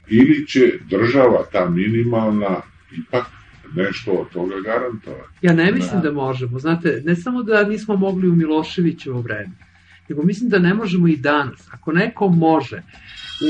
[0.07, 2.61] ili će država, ta minimalna,
[2.97, 3.25] ipak
[3.75, 5.37] nešto od toga garantovati.
[5.41, 6.59] Ja ne mislim da možemo.
[6.59, 9.51] Znate, ne samo da nismo mogli u Miloševićevo vreme,
[10.09, 11.67] nego mislim da ne možemo i danas.
[11.71, 12.77] Ako neko može
[13.41, 13.49] u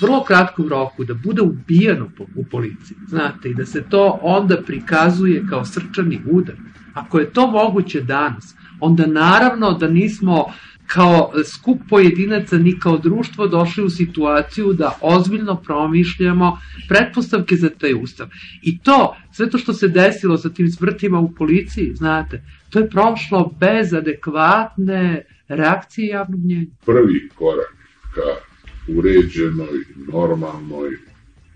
[0.00, 4.62] vrlo kratkom roku da bude ubijeno po- u policiji, znate, i da se to onda
[4.66, 6.56] prikazuje kao srčani udar,
[6.94, 10.44] ako je to moguće danas, onda naravno da nismo
[10.88, 17.94] kao skup pojedinaca ni kao društvo došli u situaciju da ozbiljno promišljamo pretpostavke za taj
[18.02, 18.28] ustav.
[18.62, 22.90] I to, sve to što se desilo sa tim smrtima u policiji, znate, to je
[22.90, 26.66] prošlo bez adekvatne reakcije javnog mnjenja.
[26.86, 27.74] Prvi korak
[28.14, 28.48] ka
[28.88, 30.90] uređenoj, normalnoj,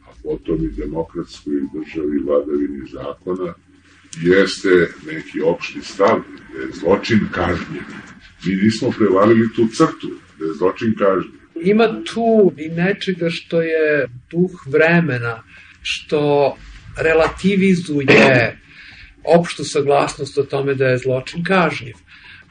[0.07, 3.55] a potom i demokratskoj državi vladavini zakona,
[4.23, 4.69] jeste
[5.07, 6.17] neki opšti stav
[6.55, 7.85] je zločin kažnjen.
[8.45, 11.33] Mi nismo prevalili tu crtu da je zločin kažnjen.
[11.63, 15.43] Ima tu i nečega što je duh vremena,
[15.83, 16.57] što
[16.99, 18.59] relativizuje
[19.25, 21.95] opštu saglasnost o tome da je zločin kažnjiv.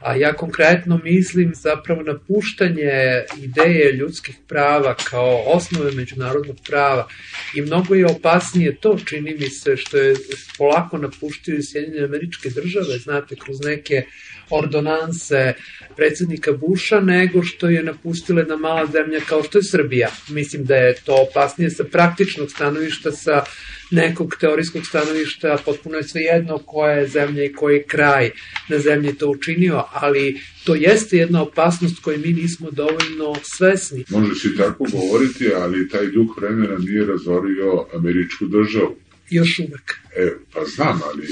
[0.04, 7.08] A ja konkretno mislim zapravo napuštanje ideje ljudskih prava kao osnove međunarodnog prava
[7.54, 10.14] i mnogo je opasnije to, čini mi se, što je
[10.58, 14.02] polako napuštaju Sjedinjene američke države, znate, kroz neke
[14.50, 15.54] ordonanse
[15.96, 20.08] predsednika Buša, nego što je napustila jedna mala zemlja kao što je Srbija.
[20.28, 23.44] Mislim da je to opasnije sa praktičnog stanovišta, sa
[23.92, 28.30] nekog teorijskog stanovišta, potpuno je svejedno koja je zemlja i koji je kraj
[28.68, 34.04] na zemlji to učinio, ali to jeste jedna opasnost koju mi nismo dovoljno svesni.
[34.08, 38.96] Može se i tako govoriti, ali taj duh vremena nije razorio američku državu.
[39.30, 39.98] Još uvek.
[40.16, 41.28] E, pa znam, ali e,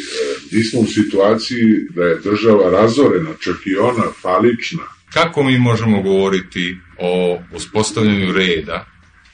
[0.52, 4.82] mi smo u situaciji da je država razorena, čak i ona falična.
[5.12, 8.86] Kako mi možemo govoriti o uspostavljanju reda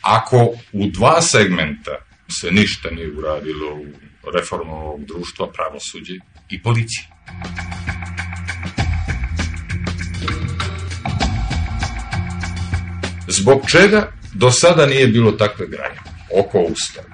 [0.03, 0.39] ako
[0.73, 3.87] u dva segmenta se ništa nije uradilo u
[4.35, 6.15] reformu ovog društva, pravosuđe
[6.51, 7.07] i policije?
[13.29, 16.01] Zbog čega do sada nije bilo takve graje
[16.41, 17.09] oko ustava?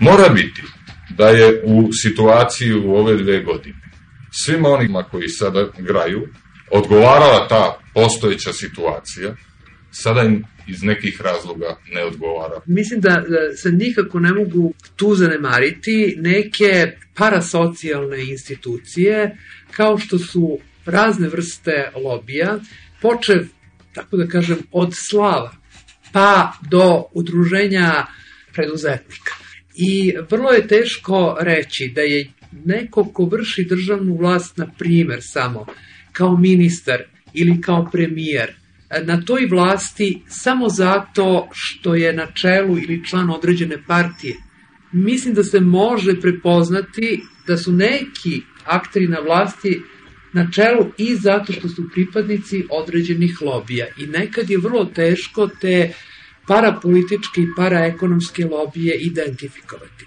[0.00, 0.62] Mora biti
[1.10, 3.86] da je u situaciji u ove dve godine
[4.30, 6.28] svima onima koji sada graju
[6.70, 9.34] odgovarala ta postojeća situacija,
[10.02, 12.60] sada im iz nekih razloga ne odgovara.
[12.66, 19.36] Mislim da, da se nikako ne mogu tu zanemariti neke parasocijalne institucije
[19.70, 22.58] kao što su razne vrste lobija,
[23.02, 23.46] počev,
[23.92, 25.52] tako da kažem, od slava
[26.12, 28.06] pa do udruženja
[28.52, 29.34] preduzetnika.
[29.74, 32.32] I vrlo je teško reći da je
[32.64, 35.66] neko ko vrši državnu vlast, na primer samo,
[36.12, 38.54] kao ministar ili kao premijer,
[39.04, 44.36] na toj vlasti samo zato što je na čelu ili član određene partije.
[44.92, 49.82] Mislim da se može prepoznati da su neki akteri na vlasti
[50.32, 53.86] na čelu i zato što su pripadnici određenih lobija.
[53.98, 55.92] I nekad je vrlo teško te
[56.46, 60.06] parapolitičke i paraekonomske lobije identifikovati.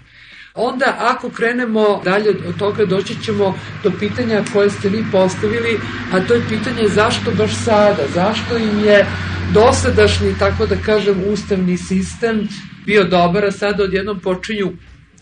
[0.54, 5.80] Onda ako krenemo dalje od toga doći ćemo do pitanja koje ste vi postavili,
[6.12, 9.06] a to je pitanje zašto baš sada, zašto im je
[9.54, 12.48] dosadašnji, tako da kažem, ustavni sistem
[12.86, 14.72] bio dobar, a sada odjednom počinju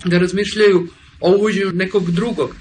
[0.05, 0.89] da razmišljaju
[1.21, 2.55] o uvođenju nekog drugog.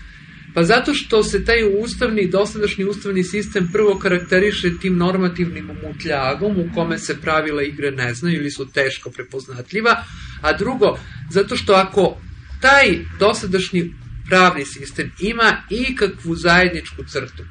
[0.53, 6.69] Pa zato što se taj ustavni, dosadašnji ustavni sistem prvo karakteriše tim normativnim umutljagom u
[6.75, 10.03] kome se pravila igre ne znaju ili su teško prepoznatljiva,
[10.41, 10.97] a drugo,
[11.29, 12.17] zato što ako
[12.61, 13.93] taj dosadašnji
[14.29, 17.43] pravni sistem ima ikakvu zajedničku crtu,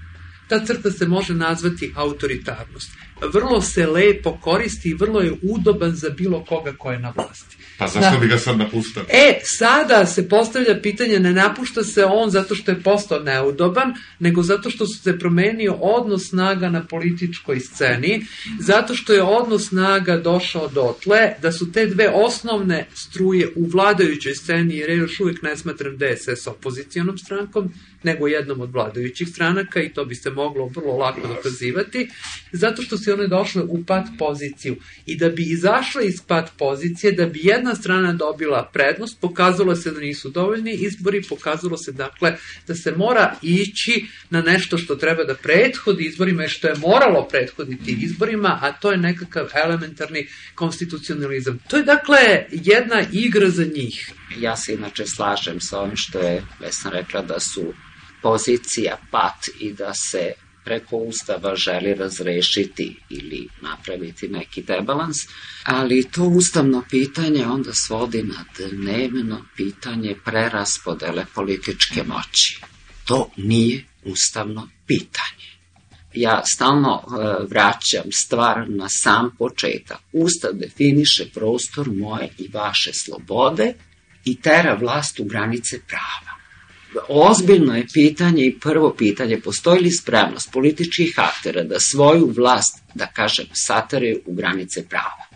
[0.49, 2.91] ta crta se može nazvati autoritarnost.
[3.21, 7.57] Vrlo se lepo koristi i vrlo je udoban za bilo koga ko je na vlasti.
[7.79, 8.21] Pa zašto da.
[8.21, 9.07] bi ga sad napuštali?
[9.09, 14.43] E, sada se postavlja pitanje, ne napušta se on zato što je postao neudoban, nego
[14.43, 18.27] zato što se promenio odnos snaga na političkoj sceni,
[18.61, 24.35] zato što je odnos snaga došao dotle, da su te dve osnovne struje u vladajućoj
[24.35, 27.73] sceni, jer ja još uvijek ne smatram DSS opozicijonom strankom,
[28.07, 32.09] nego jednom od vladajućih stranaka i to bi se moglo vrlo lako dokazivati,
[32.53, 34.77] zato što su one došle u pat poziciju.
[35.07, 39.91] I da bi izašle iz pat pozicije, da bi jedna strana dobila prednost, pokazalo se
[39.91, 45.25] da nisu dovoljni izbori, pokazalo se dakle da se mora ići na nešto što treba
[45.25, 51.59] da prethodi izborima i što je moralo prethoditi izborima, a to je nekakav elementarni konstitucionalizam.
[51.69, 54.13] To je dakle jedna igra za njih.
[54.39, 57.73] Ja se inače slažem sa ovim što je Vesna rekla da su
[58.27, 60.33] pozicija pat i da se
[60.65, 65.17] preko Ustava želi razrešiti ili napraviti neki debalans,
[65.65, 72.61] ali to ustavno pitanje onda svodi na dnevno pitanje preraspodele političke moći.
[73.05, 75.49] To nije ustavno pitanje.
[76.15, 79.99] Ja stalno e, vraćam stvar na sam početak.
[80.13, 83.75] Ustav definiše prostor moje i vaše slobode
[84.25, 86.26] i tera vlast u granice prava
[87.09, 93.07] ozbiljno je pitanje i prvo pitanje, postoji li spremnost političkih aktera da svoju vlast, da
[93.07, 95.27] kažem, sataraju u granice prava?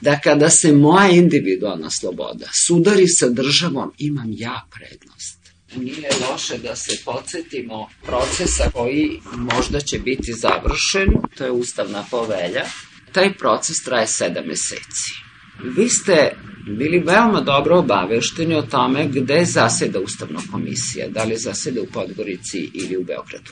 [0.00, 5.38] Da kada se moja individualna sloboda sudari sa državom, imam ja prednost.
[5.76, 12.64] Nije loše da se podsjetimo procesa koji možda će biti završen, to je ustavna povelja.
[13.12, 15.31] Taj proces traje sedam meseci.
[15.60, 16.36] Vi ste
[16.66, 22.70] bili veoma dobro obavešteni o tome gde zaseda Ustavna komisija, da li zaseda u Podgorici
[22.74, 23.50] ili u Beogradu.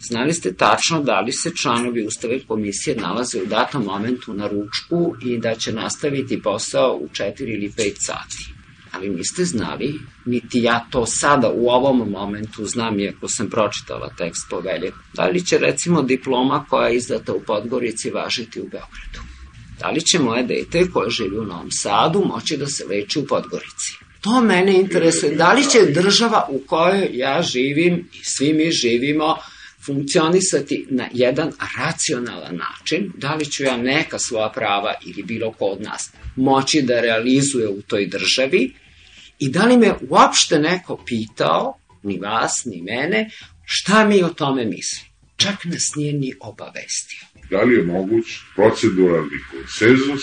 [0.00, 5.14] Znali ste tačno da li se članovi Ustave komisije nalaze u datom momentu na ručku
[5.22, 8.54] i da će nastaviti posao u 4 ili 5 sati.
[8.92, 14.46] Ali niste znali, niti ja to sada u ovom momentu znam, iako sam pročitala tekst
[14.50, 19.37] povelje, da li će recimo diploma koja je izdata u Podgorici važiti u Beogradu.
[19.80, 23.26] Da li će moje dete koje živi u Novom Sadu moći da se leči u
[23.26, 23.92] Podgorici?
[24.20, 25.36] To mene interesuje.
[25.36, 29.36] Da li će država u kojoj ja živim i svi mi živimo
[29.86, 35.64] funkcionisati na jedan racionalan način, da li ću ja neka svoja prava ili bilo ko
[35.64, 38.74] od nas moći da realizuje u toj državi
[39.38, 43.30] i da li me uopšte neko pitao, ni vas, ni mene,
[43.64, 45.08] šta mi o tome misli.
[45.36, 50.22] Čak nas nije ni obavestio da li je moguć proceduralni konsenzus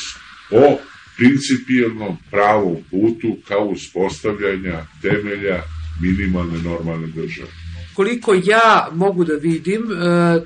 [0.52, 0.78] o
[1.18, 5.64] principijalnom pravom putu kao uspostavljanja temelja
[6.02, 7.50] minimalne normalne države.
[7.94, 9.96] Koliko ja mogu da vidim, e,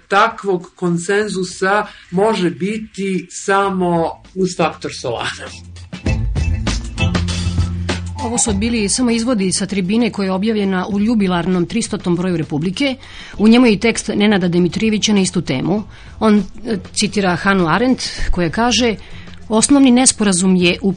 [0.07, 5.49] takvog konsenzusa može biti samo uz faktor Solana.
[8.29, 12.15] Ovo su bili samo izvodi sa tribine koja je objavljena u ljubilarnom 300.
[12.15, 12.95] broju Republike.
[13.37, 15.83] U njemu je i tekst Nenada Dimitrijevića na istu temu.
[16.19, 18.95] On e, citira Hanu Arendt koja kaže
[19.47, 20.93] Osnovni nesporazum je u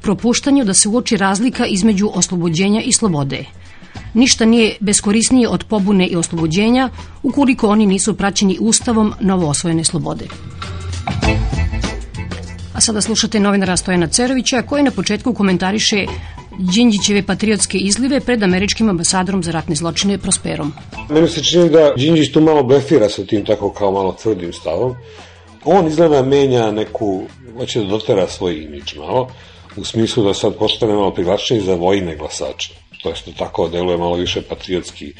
[0.00, 3.44] propuštanju da se uoči razlika između oslobođenja i slobode.
[4.14, 6.90] Ništa nije beskorisnije od pobune i oslobođenja
[7.22, 10.26] ukoliko oni nisu praćeni ustavom novo osvojene slobode.
[12.74, 16.06] A sada slušate novinara Stojana Cerovića koji na početku komentariše
[16.58, 20.72] Đinđićeve patriotske izlive pred američkim ambasadorom za ratne zločine Prosperom.
[21.10, 24.94] Meni se čini da Đinđić tu malo blefira sa tim tako kao malo tvrdim stavom.
[25.64, 27.22] On izgleda menja neku,
[27.56, 29.30] hoće da dotera svoj imidž malo,
[29.76, 32.74] u smislu da sad postane malo privlačniji za vojne glasače.
[33.02, 35.12] To jest da tako deluje malo više patriotski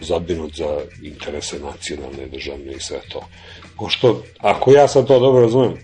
[0.00, 3.22] zabinut za interese nacionalne, državne i sve to.
[3.76, 5.74] Pošto, ako ja sad to dobro razumem,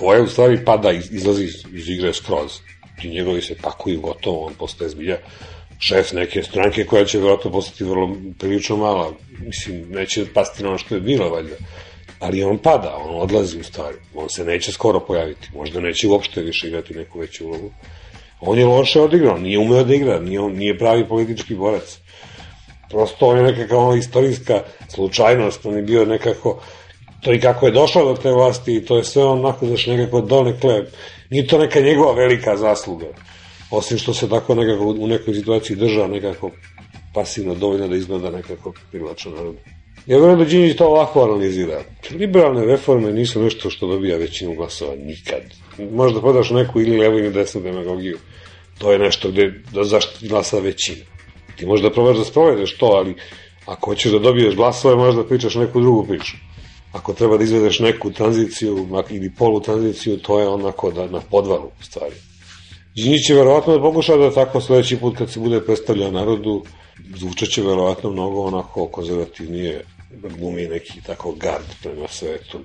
[0.00, 2.50] ovo je u stvari pada, izlazi iz igre skroz
[3.02, 5.18] ti njegovi se pakuju gotovo, on postaje zbilja
[5.80, 9.12] šef neke stranke koja će vjerojatno postati vrlo prilično mala.
[9.38, 11.56] Mislim, neće pasti na ono što je bilo, valjda.
[12.18, 13.96] Ali on pada, on odlazi u stvari.
[14.14, 15.48] On se neće skoro pojaviti.
[15.54, 17.70] Možda neće uopšte više igrati neku veću ulogu.
[18.40, 21.98] On je loše odigrao, nije umeo da igra, nije, nije pravi politički borac.
[22.90, 26.62] Prosto on je nekakva ono istorijska slučajnost, on je bio nekako,
[27.22, 30.20] to i kako je došao do te vlasti, i to je sve onako, znaš, nekako
[30.20, 30.84] donekle
[31.30, 33.06] Nije to neka njegova velika zasluga.
[33.70, 36.50] Osim što se tako nekako u nekoj situaciji držao nekako
[37.14, 39.58] pasivno dovoljno da izgleda nekako privlačno narodu.
[40.06, 41.82] Ja verujem da Đinđić to ovako analizira.
[42.10, 45.42] Liberalne reforme nisu nešto što dobija većinu glasova nikad.
[45.92, 48.18] Možda podaš neku ili levu ili desnu demagogiju.
[48.78, 51.04] To je nešto gde, da zašto glasa većina.
[51.56, 53.14] Ti možda probaš da sprovedeš to, ali
[53.66, 56.36] ako hoćeš da dobiješ glasove, možda pričaš neku drugu priču.
[56.92, 61.70] Ako treba da izvedeš neku tranziciju ili polu tranziciju, to je onako da, na podvalu
[61.80, 62.14] u stvari.
[62.94, 66.64] Đinđić će verovatno da pokuša da tako sledeći put kad se bude predstavljao narodu,
[67.16, 72.60] zvučeće verovatno mnogo onako konzervativnije, glumi neki tako gard prema svetu.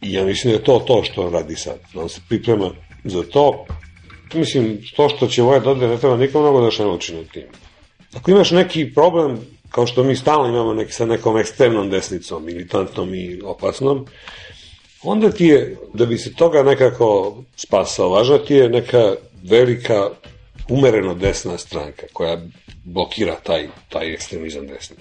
[0.00, 1.78] I ja mislim da je to to što on radi sad.
[1.94, 2.70] On se priprema
[3.04, 3.66] za to.
[4.34, 7.46] Mislim, to što će ovaj dode ne treba nikom mnogo da še nauči na tim.
[8.14, 9.38] Ako imaš neki problem,
[9.70, 14.06] kao što mi stalno imamo neki sa nekom ekstremnom desnicom, militantnom i opasnom,
[15.02, 20.10] onda ti je, da bi se toga nekako spasao, važna ti je neka velika
[20.68, 22.38] umereno desna stranka koja
[22.84, 24.96] blokira taj, taj ekstremizam desni.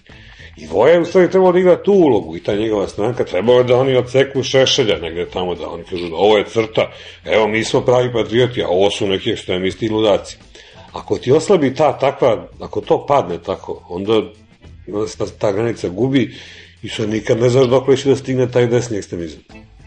[0.57, 3.63] I Voja je u stvari trebalo da igra tu ulogu i ta njegova stranka trebalo
[3.63, 6.91] da oni odseku šešelja negde tamo da oni kažu da ovo je crta,
[7.25, 10.37] evo mi smo pravi patrioti, a ovo su neki ekstremisti i ludaci.
[10.93, 14.21] Ako ti oslabi ta takva, ako to padne tako, onda,
[15.17, 16.35] ta, ta granica gubi
[16.83, 19.39] i sad nikad ne znaš dok će da stigne taj desni ekstremizam.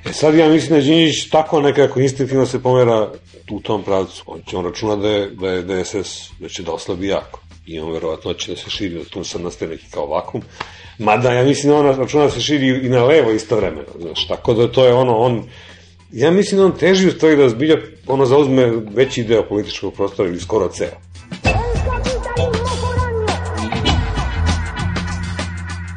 [0.05, 3.13] E sad ja mislim da Đinđić tako nekako instinktivno se pomera
[3.51, 4.23] u tom pravcu.
[4.27, 7.41] On će on računa da je, da je DSS, da će da oslabi jako.
[7.67, 10.43] I on verovatno će da se širi, da tu sad nastaje neki kao vakum.
[10.99, 13.89] Mada ja mislim da on računa da se širi i na levo istovremeno.
[14.01, 15.45] Znaš, tako da to je ono, on
[16.13, 17.77] ja mislim da on teži u stvari da zbilja
[18.07, 21.08] ono zauzme veći deo političkog prostora ili skoro ceo.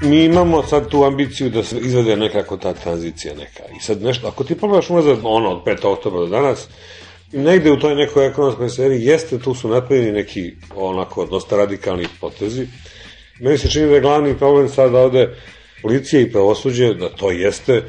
[0.02, 3.64] Mi imamo sad tu ambiciju da se izvede nekako ta tranzicija neka.
[3.78, 5.88] I sad nešto, ako ti pogledaš unazad ono od 5.
[5.88, 6.68] oktobra do danas,
[7.32, 12.68] negde u toj nekoj ekonomskoj seriji jeste, tu su napravljeni neki onako dosta radikalni potezi.
[13.40, 15.36] Meni se čini da je glavni problem sad ovde
[15.82, 17.84] policija i pravosuđe, da to jeste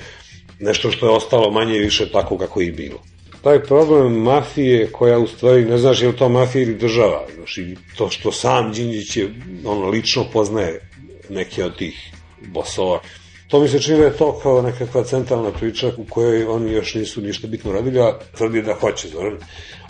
[0.60, 3.02] nešto što je ostalo manje i više tako kako je i bilo.
[3.42, 7.58] Taj problem mafije koja u stvari, ne znaš je li to mafija ili država, znaš,
[7.58, 9.34] i to što sam Đinđić je,
[9.64, 10.91] ono, lično poznaje
[11.28, 12.12] neke od tih
[12.46, 13.00] bosova.
[13.48, 16.94] To mi se čini da je to kao nekakva centralna priča u kojoj oni još
[16.94, 19.38] nisu ništa bitno radili, a tvrdi da hoće, Zoran.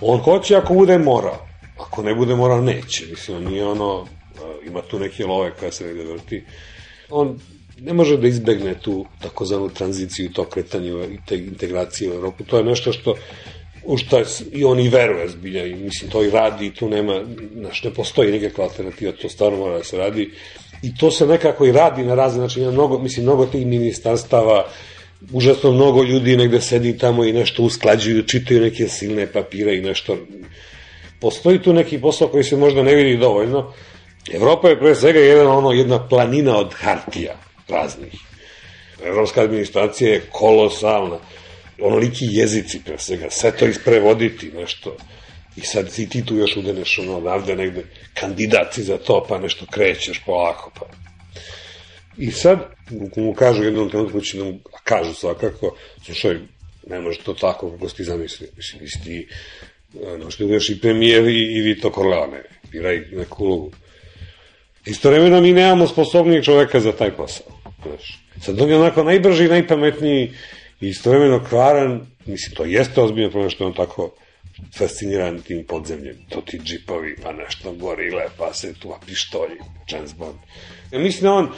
[0.01, 1.39] On hoće ako bude mora.
[1.79, 3.07] Ako ne bude mora, neće.
[3.11, 4.07] Mislim, nije ono,
[4.67, 6.45] ima tu neke love koja se negde vrti.
[7.11, 7.39] On
[7.81, 12.45] ne može da izbegne tu takozvanu tranziciju, to kretanje i te integracije u Europu.
[12.45, 13.15] To je nešto što
[13.85, 14.23] u šta
[14.53, 17.25] i on i veruje zbilja i mislim to i radi i tu nema,
[17.55, 20.31] znaš, ne postoji nikakva alternativa, to stvarno mora da se radi
[20.83, 24.67] i to se nekako i radi na razne načine, mnogo, mislim, mnogo tih ministarstava,
[25.33, 30.17] užasno mnogo ljudi negde sedi tamo i nešto usklađuju, čitaju neke silne papire i nešto.
[31.21, 33.73] Postoji tu neki posao koji se možda ne vidi dovoljno.
[34.33, 37.35] Evropa je pre svega jedan, ono, jedna planina od hartija
[37.69, 38.13] raznih.
[39.05, 41.19] Evropska administracija je kolosalna.
[41.81, 44.97] Onoliki jezici pre svega, sve to isprevoditi nešto
[45.57, 47.85] I sad si ti tu još udeneš ono odavde negde
[48.15, 50.87] kandidat si za to, pa nešto krećeš polako, pa.
[52.19, 52.59] I sad,
[53.17, 56.39] mu kažu jednom trenutku će da mu, kažu svakako, slušaj,
[56.87, 58.49] ne može to tako kako si ti zamislio.
[58.57, 59.29] Mislim, nisi ti,
[60.19, 63.71] no što budeš i premijer i, i Vito Corleone, biraj neku ulogu.
[64.87, 67.47] Istovremeno mi nemamo sposobnijeg čoveka za taj posao.
[67.83, 68.19] Znaš.
[68.41, 70.33] Sad on je onako najbrži, najpametniji
[70.81, 74.15] i istovremeno kvaran, mislim, to jeste ozbiljno problem što je on tako
[74.79, 76.17] fasciniran tim podzemljem.
[76.29, 79.57] To ti džipovi, pa nešto gorile, pa se tu pištolji,
[79.91, 80.39] James Bond.
[80.91, 81.49] Ja mislim da on,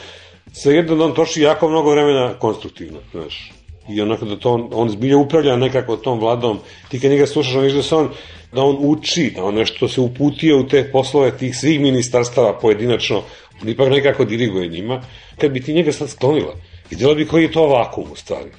[0.65, 3.51] jedno da on troši jako mnogo vremena konstruktivno, znaš.
[3.89, 6.59] I onako da to on, on zbilja upravlja nekako tom vladom.
[6.89, 8.09] Ti kad njega slušaš, on da se on,
[8.53, 13.23] da on uči, da on nešto se uputio u te poslove tih svih ministarstava pojedinačno,
[13.61, 15.01] on ipak nekako diriguje njima.
[15.37, 16.55] Kad bi ti njega sad sklonila,
[16.89, 18.51] videla bi koji je to vakum u stvari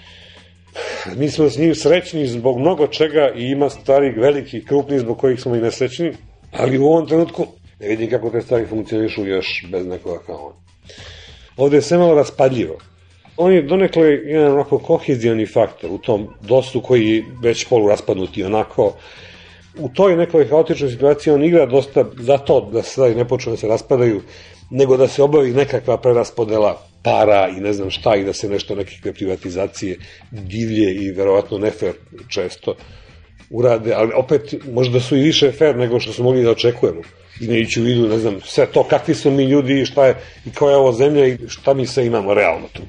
[1.16, 5.41] mi smo s njim srećni zbog mnogo čega i ima stvari veliki, krupni zbog kojih
[5.41, 6.12] smo i nesrećni,
[6.53, 7.47] ali u ovom trenutku
[7.81, 10.53] ne vidim kako te stvari funkcionišu još bez nekoga kao on.
[11.57, 12.79] Ovde je sve malo raspadljivo.
[13.37, 18.45] On je donekle jedan onako kohezijalni faktor u tom dostu koji je već polu raspadnuti
[18.45, 18.93] onako
[19.79, 23.57] u toj nekoj haotičnoj situaciji on igra dosta za to da se ne počne da
[23.57, 24.22] se raspadaju,
[24.71, 28.75] nego da se obavi nekakva preraspodela para i ne znam šta i da se nešto
[28.75, 29.99] nekakve privatizacije
[30.31, 31.93] divlje i verovatno nefer
[32.29, 32.75] često
[33.51, 37.03] urade, ali opet možda su i više fer nego što smo mogli da očekujemo
[37.41, 40.14] imajući u vidu, ne znam, sve to kakvi smo mi ljudi i šta je,
[40.47, 42.83] i koja je ovo zemlja i šta mi sve imamo realno tu.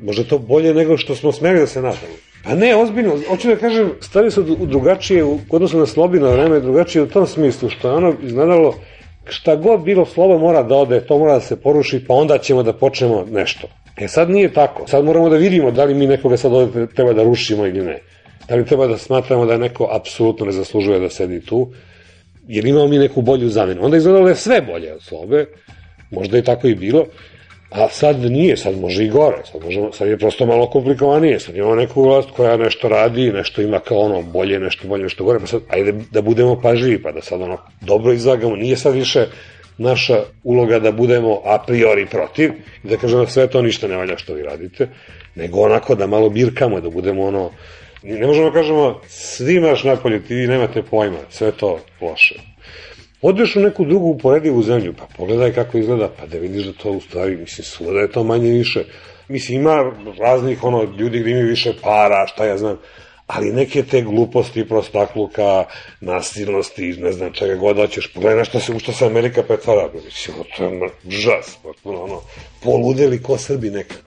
[0.00, 2.14] Možda to bolje nego što smo smeli da se nadamo.
[2.44, 7.02] Pa ne, ozbiljno, hoću da kažem, stvari su drugačije, u odnosu na slobino vreme, drugačije
[7.02, 8.74] u tom smislu, što je ono izgledalo
[9.32, 12.62] šta god bilo slovo mora da ode, to mora da se poruši, pa onda ćemo
[12.62, 13.68] da počnemo nešto.
[13.96, 14.86] E sad nije tako.
[14.86, 17.98] Sad moramo da vidimo da li mi nekoga sad ovde treba da rušimo ili ne.
[18.48, 21.72] Da li treba da smatramo da neko apsolutno ne zaslužuje da sedi tu,
[22.48, 23.84] jer imamo mi neku bolju zamenu.
[23.84, 25.46] Onda izgledalo da je sve bolje od slobe,
[26.10, 27.06] možda je tako i bilo,
[27.70, 31.56] a sad nije, sad može i gore, sad, možemo, sad je prosto malo komplikovanije, sad
[31.56, 35.38] imamo neku vlast koja nešto radi, nešto ima kao ono bolje, nešto bolje, nešto gore,
[35.38, 39.26] pa sad ajde da budemo pažljivi, pa da sad ono dobro izlagamo, nije sad više
[39.78, 42.52] naša uloga da budemo a priori protiv
[42.84, 44.88] i da kažemo sve to ništa ne valja što vi radite,
[45.34, 47.50] nego onako da malo birkamo, da budemo ono,
[48.02, 52.34] ne možemo da kažemo svi maš napolje, ti nemate pojma, sve to loše.
[53.22, 56.90] Odeš u neku drugu uporedivu zemlju, pa pogledaj kako izgleda, pa da vidiš da to
[56.90, 58.84] u stvari, mislim, svuda je to manje više.
[59.28, 62.78] Mislim, ima raznih ono, ljudi gde imaju više para, šta ja znam,
[63.26, 65.64] ali neke te gluposti, prostakluka,
[66.00, 70.36] nasilnosti, ne znam čega god hoćeš, pogledaj što se, u što se Amerika pretvara, mislim,
[70.56, 72.20] to je žas, potpuno ono,
[72.62, 73.98] poludeli ko Srbi nekad.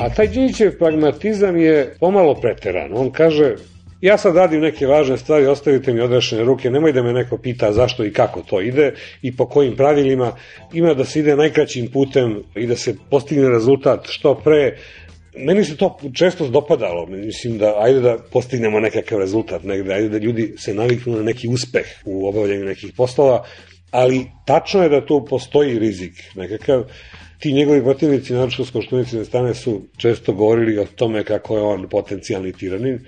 [0.00, 2.90] A taj Đinjićev pragmatizam je pomalo preteran.
[2.94, 3.54] On kaže,
[4.00, 7.72] ja sad radim neke važne stvari, ostavite mi odrešene ruke, nemoj da me neko pita
[7.72, 8.92] zašto i kako to ide
[9.22, 10.32] i po kojim pravilima.
[10.72, 14.76] Ima da se ide najkraćim putem i da se postigne rezultat što pre.
[15.38, 20.18] Meni se to često dopadalo, mislim da ajde da postignemo nekakav rezultat negde, ajde da
[20.18, 23.44] ljudi se naviknu na neki uspeh u obavljanju nekih poslova,
[23.90, 26.84] ali tačno je da tu postoji rizik nekakav
[27.38, 31.88] ti njegovi protivnici, naročito s koštunicine strane, su često govorili o tome kako je on
[31.88, 32.98] potencijalni tiranin.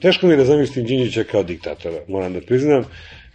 [0.00, 2.84] Teško mi je da zamislim Đinđića kao diktatora, moram da priznam.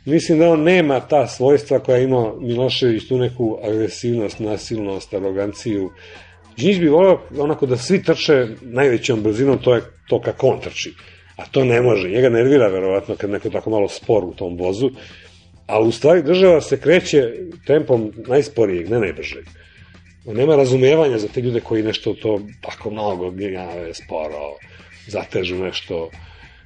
[0.06, 5.90] Mislim da on nema ta svojstva koja ima Milošević, tu neku agresivnost, nasilnost, aroganciju.
[6.58, 10.94] Đinđić bi volao onako da svi trče najvećom brzinom, to je to kako on trči.
[11.36, 12.10] A to ne može.
[12.10, 14.90] Njega nervira verovatno kad neko tako malo spor u tom vozu.
[15.68, 17.34] A u stvari država se kreće
[17.68, 19.46] tempom najsporijeg, ne najbržeg
[20.26, 24.56] nema razumevanja za te ljude koji nešto to tako mnogo gnjave, sporo,
[25.08, 26.10] zatežu nešto.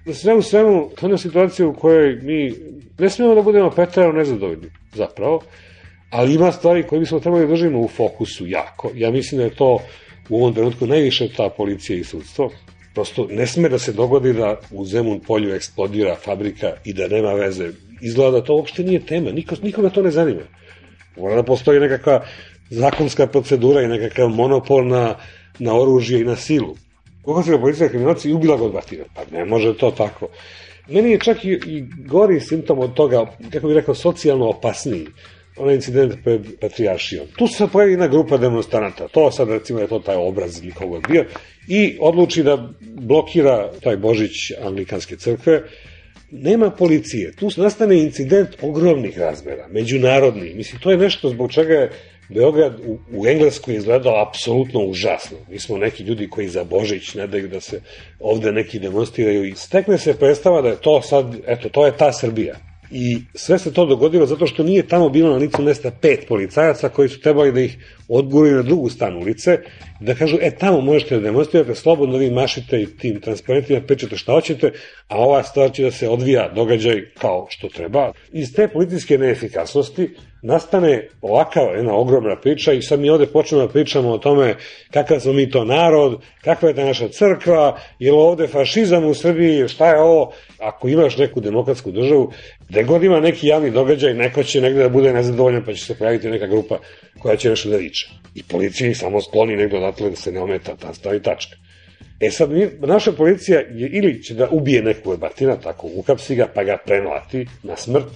[0.05, 2.53] Da sve u svemu, to je situacija u kojoj mi
[2.99, 5.41] ne smemo da budemo petero nezadovoljni, zapravo,
[6.09, 8.91] ali ima stvari koje bismo trebali da držimo u fokusu jako.
[8.95, 9.79] Ja mislim da je to
[10.29, 12.51] u ovom trenutku najviše ta policija i sudstvo.
[12.93, 17.33] Prosto ne sme da se dogodi da u Zemun polju eksplodira fabrika i da nema
[17.33, 17.69] veze.
[18.01, 20.41] Izgleda da to uopšte nije tema, Niko, nikoga to ne zanima.
[21.17, 22.25] Mora da postoji nekakva
[22.69, 25.15] zakonska procedura i nekakav monopol na,
[25.59, 26.75] na oružje i na silu.
[27.25, 29.03] Ga policija kriminalci i ubila ga batina.
[29.15, 30.27] Pa ne može to tako.
[30.87, 35.07] Meni je čak i, i gori simptom od toga, kako bih rekao, socijalno opasniji
[35.57, 37.27] onaj incident pred Patrijaršijom.
[37.37, 41.03] Tu se pojavi jedna grupa demonstranata, to sad recimo je to taj obraz ili kogod
[41.09, 41.25] bio,
[41.67, 45.63] i odluči da blokira taj Božić Anglikanske crkve,
[46.31, 51.91] nema policije, tu nastane incident ogromnih razmera, međunarodni, mislim, to je nešto zbog čega je
[52.29, 55.37] Beograd u, u Engleskoj je izgledao apsolutno užasno.
[55.49, 57.81] Mi smo neki ljudi koji za Božić ne daju da se
[58.19, 62.13] ovde neki demonstriraju i stekne se predstava da je to sad, eto, to je ta
[62.13, 62.55] Srbija.
[62.91, 66.89] I sve se to dogodilo zato što nije tamo bilo na licu mesta pet policajaca
[66.89, 69.57] koji su trebali da ih odguraju na drugu stanu ulice
[69.99, 74.31] da kažu, e, tamo možete da demonstrirate, slobodno vi mašite i tim transparentima, pričate šta
[74.31, 74.71] hoćete,
[75.07, 78.11] a ova stvar će da se odvija događaj kao što treba.
[78.31, 80.09] Iz te politiske neefikasnosti
[80.41, 84.55] nastane ovakva jedna ogromna priča i sad mi ovde počnemo da pričamo o tome
[84.91, 89.13] kakav smo mi to narod, kakva je ta naša crkva, je li ovde fašizam u
[89.13, 92.31] Srbiji, šta je ovo, ako imaš neku demokratsku državu,
[92.69, 95.97] gde god ima neki javni događaj, neko će negde da bude nezadovoljan pa će se
[95.97, 96.77] pojaviti neka grupa
[97.17, 98.09] koja će nešto da viče.
[98.35, 101.55] I policija samo skloni negde odatle da se ne ometa, ta stavi tačka.
[102.19, 106.47] E sad, mi, naša policija je ili će da ubije nekog batina, tako ukapsi ga,
[106.55, 108.07] pa ga premlati na smrt,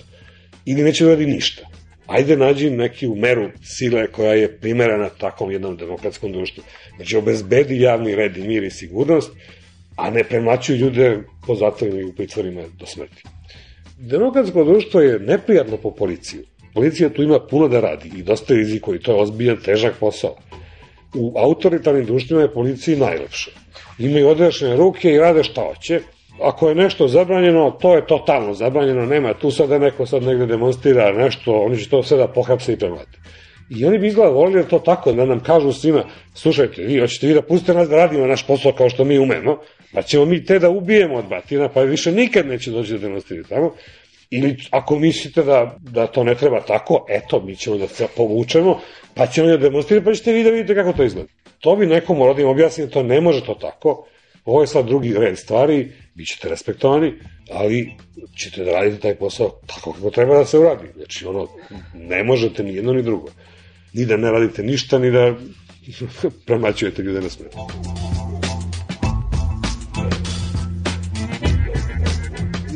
[0.65, 1.71] ili neće da radi ništa
[2.11, 6.63] ajde nađi neki u meru sile koja je primerena takvom jednom demokratskom društvu.
[6.95, 9.31] Znači, obezbedi javni red i mir i sigurnost,
[9.95, 13.23] a ne premlaćuju ljude po zatvorima i u pritvorima do smrti.
[13.97, 16.43] Demokratsko društvo je neprijatno po policiju.
[16.73, 20.35] Policija tu ima puno da radi i dosta riziko i to je ozbiljan, težak posao.
[21.15, 23.51] U autoritarnim društvima je policiji najlepše.
[23.99, 25.99] Imaju odrešene ruke i rade šta hoće,
[26.41, 30.45] ako je nešto zabranjeno, to je totalno zabranjeno, nema tu sad da neko sad negde
[30.45, 33.19] demonstrira nešto, oni će to sve da pohapse i premlate.
[33.69, 36.03] I oni bi izgleda volili da to tako, da nam kažu svima,
[36.33, 39.57] slušajte, vi hoćete vi da pustite nas da radimo naš posao kao što mi umemo,
[39.93, 43.43] pa ćemo mi te da ubijemo od batina, pa više nikad neće doći da demonstrira
[43.49, 43.73] tamo.
[44.31, 48.79] Ili ako mislite da, da to ne treba tako, eto, mi ćemo da se povučemo,
[49.13, 51.29] pa ćemo da demonstrirati, pa ćete vi da vidite kako to izgleda.
[51.59, 54.05] To bi nekom rodim objasniti, to ne može to tako,
[54.45, 57.13] Ovo je sad drugi red stvari, bit ćete respektovani,
[57.51, 57.91] ali
[58.37, 60.87] ćete da radite taj posao tako kako treba da se uradi.
[60.95, 61.47] Znači, ono,
[61.93, 63.27] ne možete ni jedno ni drugo.
[63.93, 65.35] Ni da ne radite ništa, ni da
[66.45, 67.57] premaćujete gde ne smete.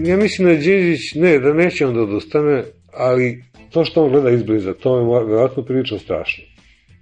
[0.04, 4.30] Ja mislim da Đinđić, ne, da neće on da odustane, ali to što on gleda
[4.30, 6.43] izbliza, to je verovatno prilično strašno.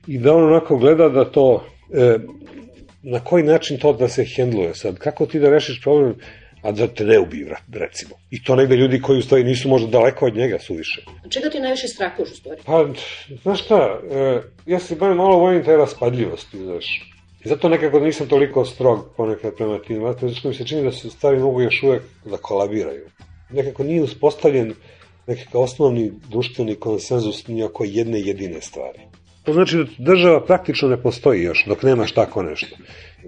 [0.07, 2.17] I da on onako gleda da to, e,
[3.03, 6.15] na koji način to da se hendluje sad, kako ti da rešiš problem,
[6.61, 8.15] a da te ne ubiju, recimo.
[8.31, 11.01] I to negde ljudi koji u stvari nisu možda daleko od njega suviše.
[11.25, 12.61] A čega ti najviše strahuješ u stvari?
[12.65, 12.87] Pa,
[13.43, 17.12] znaš šta, e, ja se bavim malo vojim te raspadljivosti, znaš.
[17.45, 20.91] I zato nekako nisam toliko strog ponekad prema tim vatima, zato mi se čini da
[20.91, 23.09] se stvari mogu još uvek da kolabiraju.
[23.51, 24.73] Nekako nije uspostavljen
[25.27, 28.99] nekakav osnovni društveni konsenzus ni oko jedne jedine stvari.
[29.43, 32.75] To znači da država praktično ne postoji još dok nemaš tako nešto.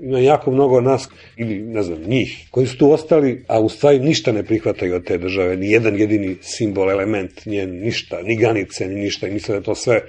[0.01, 3.99] Ima jako mnogo nas, ili ne znam, njih, koji su tu ostali, a u stvari
[3.99, 8.88] ništa ne prihvataju od te države, ni jedan jedini simbol, element, njen, ništa, ni ganice,
[8.88, 10.01] ni ništa, i misle da to sve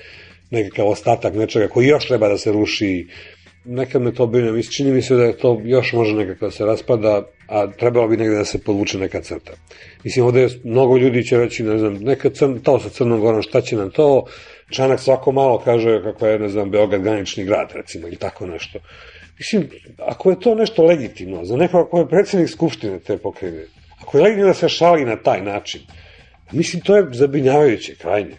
[0.50, 3.06] nekakav ostatak nečega koji još treba da se ruši,
[3.66, 6.50] nekad me to brine, mislim, čini mi se da je to još može nekako da
[6.50, 9.52] se raspada, a trebalo bi negde da se podvuče neka crta.
[10.04, 13.42] Mislim, ovde je, mnogo ljudi će reći, ne znam, neka crn, to sa Crnom Gorom,
[13.42, 14.26] šta će nam to,
[14.70, 18.78] Čanak svako malo kaže kako je, ne znam, Beograd granični grad, recimo, ili tako nešto.
[19.38, 23.64] Mislim, ako je to nešto legitimno, za nekoga ko je predsednik Skupštine te pokrajine,
[24.02, 25.80] ako je legitimno da se šali na taj način,
[26.52, 28.36] mislim, to je zabinjavajuće, krajnje.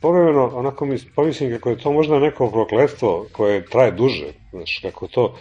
[0.00, 5.06] Povremeno, onako mi pomislim kako je to možda neko prokletstvo koje traje duže, znaš, kako
[5.06, 5.36] to,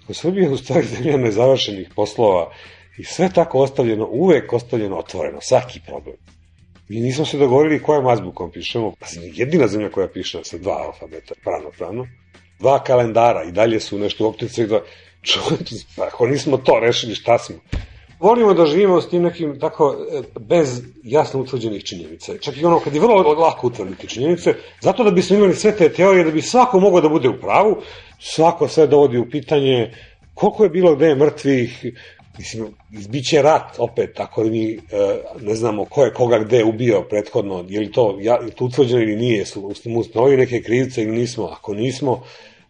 [0.00, 2.52] kako Srbija je u stvari zemlja nezavršenih poslova
[2.98, 6.16] i sve tako ostavljeno, uvek ostavljeno otvoreno, svaki problem.
[6.88, 11.34] Mi nismo se dogovorili kojom azbukom pišemo, pa jedina zemlja koja piše sa dva alfabeta,
[11.44, 12.06] prano, prano,
[12.58, 14.80] dva kalendara i dalje su nešto u optici da
[15.28, 17.56] čovječ, pa ako nismo to rešili, šta smo?
[18.20, 22.38] Volimo da živimo s tim nekim tako e, bez jasno utvrđenih činjenica.
[22.38, 25.88] Čak i ono kad je vrlo lako utvrditi činjenice, zato da bismo imali sve te
[25.88, 27.76] teorije, da bi svako mogao da bude u pravu,
[28.20, 29.92] svako sve dovodi u pitanje
[30.34, 31.86] koliko je bilo gde mrtvih,
[32.38, 34.78] mislim, izbiće rat opet, ako mi e,
[35.40, 39.02] ne znamo ko je koga gde ubio prethodno, je li to, ja, je to utvrđeno
[39.02, 42.22] ili nije, su, ustanovili neke krivice ili nismo, ako nismo,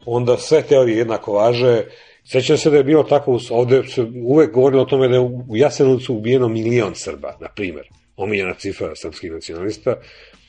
[0.06, 1.84] onda sve teorije jednako važe,
[2.32, 5.56] Sećam se da je bilo tako, ovde se uvek govorilo o tome da je u
[5.56, 9.96] Jasenovcu ubijeno milion Srba, na primer, omiljena cifra srpskih nacionalista,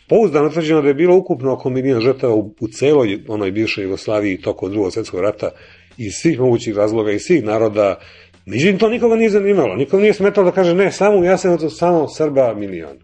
[0.09, 4.41] pouzdano utvrđeno da je bilo ukupno oko milion žrtava u, u celoj onoj bivšoj Jugoslaviji
[4.41, 5.49] toko drugog svetskog rata
[5.97, 7.99] iz svih mogućih razloga i svih naroda.
[8.45, 9.75] Međutim, to nikoga nije zanimalo.
[9.75, 12.97] Nikom nije smetalo da kaže ne, samo u Jasenovcu samo Srba milion.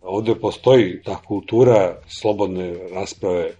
[0.00, 3.50] Ovde postoji ta kultura slobodne rasprave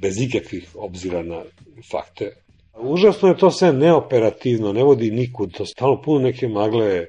[0.00, 1.42] bez ikakvih obzira na
[1.90, 2.41] fakte,
[2.82, 7.06] Užasno je to sve neoperativno, ne vodi nikud, to stalno puno neke magle,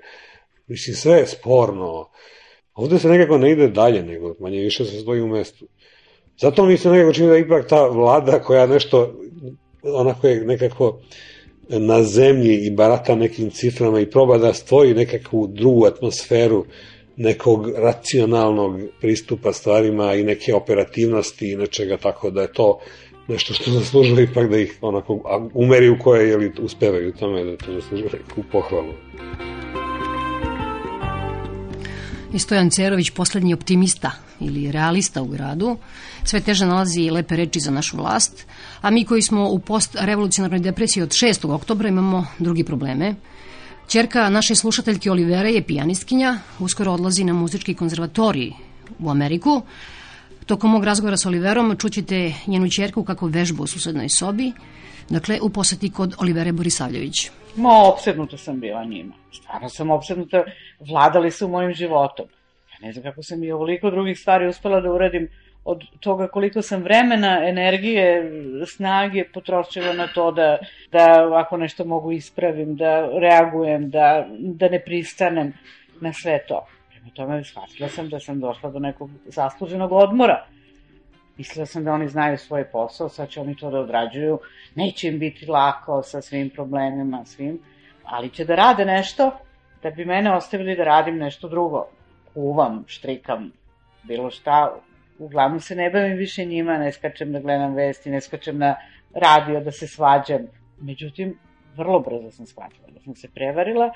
[0.68, 2.10] mislim sve je sporno.
[2.76, 5.68] Ovde se nekako ne ide dalje, nego manje više se stoji u mestu.
[6.38, 9.14] Zato mi se nekako čini da ipak ta vlada koja nešto,
[9.84, 11.00] onako je nekako
[11.70, 16.66] na zemlji i barata nekim ciframa i proba da stvori nekakvu drugu atmosferu
[17.18, 22.80] nekog racionalnog pristupa stvarima i neke operativnosti i nečega tako da je to
[23.28, 25.20] nešto što zaslužilo ipak da ih onako
[25.54, 28.94] umeri u koje jeli, uspevaju u tome da to zaslužuje neku pohvalu.
[32.34, 35.78] I Stojan Cerović, poslednji optimista ili realista u gradu,
[36.24, 38.46] sve teže nalazi lepe reči za našu vlast,
[38.82, 41.52] a mi koji smo u post-revolucionarnoj depresiji od 6.
[41.52, 43.16] oktobra imamo drugi probleme.
[43.88, 48.52] Čerka naše slušateljke Olivera je pijanistkinja, uskoro odlazi na muzički konzervatorij
[49.00, 49.62] u Ameriku,
[50.46, 54.52] Tokom mog razgovora sa Oliverom čućete njenu čerku kako vežba u susednoj sobi,
[55.10, 57.30] dakle u poseti kod Olivere Borisavljević.
[57.56, 59.14] Ma, opsednuta sam bila njima.
[59.32, 60.44] Stvarno sam opsednuta,
[60.80, 62.26] vladali su mojim životom.
[62.72, 65.30] Ja ne znam kako sam i ovoliko drugih stvari uspela da uradim
[65.66, 68.32] od toga koliko sam vremena, energije,
[68.68, 70.58] snage potrošila na to da,
[70.92, 75.54] da ako nešto mogu ispravim, da reagujem, da, da ne pristanem
[76.02, 76.68] na sve to.
[77.04, 80.46] Prema tome shvatila sam da sam došla do nekog zasluženog odmora.
[81.38, 84.40] Mislila sam da oni znaju svoj posao, sad će oni to da odrađuju.
[84.76, 87.60] Neće im biti lako sa svim problemima, svim,
[88.04, 89.32] ali će da rade nešto
[89.84, 91.86] da bi mene ostavili da radim nešto drugo.
[92.34, 93.52] Kuvam, štrikam,
[94.04, 94.76] bilo šta.
[95.20, 98.76] Uglavnom se ne bavim više njima, ne skačem da gledam vesti, ne skačem na
[99.14, 100.48] radio da se svađam.
[100.82, 101.38] Međutim,
[101.76, 103.92] vrlo brzo sam shvatila da sam se prevarila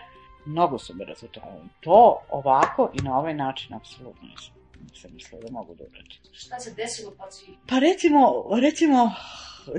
[0.47, 1.69] mnogo su me razočarali.
[1.79, 4.57] To ovako i na ovaj način apsolutno nisam
[4.91, 6.17] nisam mislila da mogu da uradim.
[6.33, 7.45] Šta se desilo pa si...
[7.69, 9.11] Pa recimo, recimo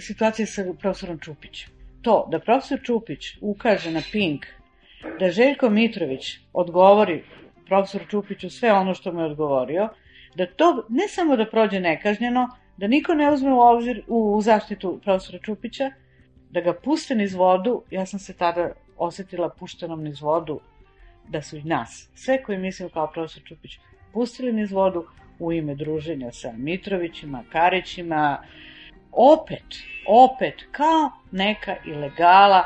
[0.01, 1.71] situacija sa profesorom Čupićem.
[2.03, 4.47] to da profesor Čupić ukaže na Pink,
[5.21, 7.25] da Željko Mitrović odgovori
[7.67, 9.89] profesoru Čupiću sve ono što mu je odgovorio,
[10.35, 15.01] da to ne samo da prođe nekažnjeno, da niko ne uzme u obzir u zaštitu
[15.05, 15.91] profesora Čupića,
[16.51, 20.61] da ga puste niz vodu, ja sam se tada osetila puštenom niz vodu,
[21.29, 23.79] da su i nas, sve koji mislim kao profesor Čupić,
[24.13, 25.05] pustili niz vodu
[25.39, 28.43] u ime druženja sa Mitrovićima, Karićima,
[29.13, 29.65] opet,
[30.07, 32.65] opet, kao neka ilegala,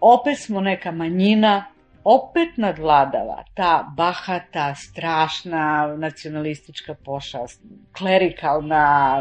[0.00, 1.64] opet smo neka manjina,
[2.04, 7.62] opet nadvladava ta bahata, strašna, nacionalistička pošast,
[7.98, 9.16] klerikalna,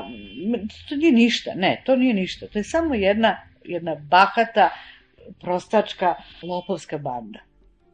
[0.89, 4.69] to nije ništa, ne, to nije ništa, to je samo jedna, jedna bahata,
[5.41, 7.39] prostačka, lopovska banda.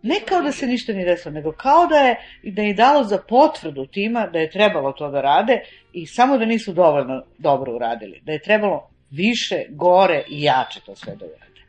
[0.01, 3.17] Ne kao da se ništa nije desilo, nego kao da je, da je dalo za
[3.29, 5.59] potvrdu tima da je trebalo to da rade
[5.93, 8.21] i samo da nisu dovoljno dobro uradili.
[8.23, 11.61] Da je trebalo više, gore i jače to sve da urade.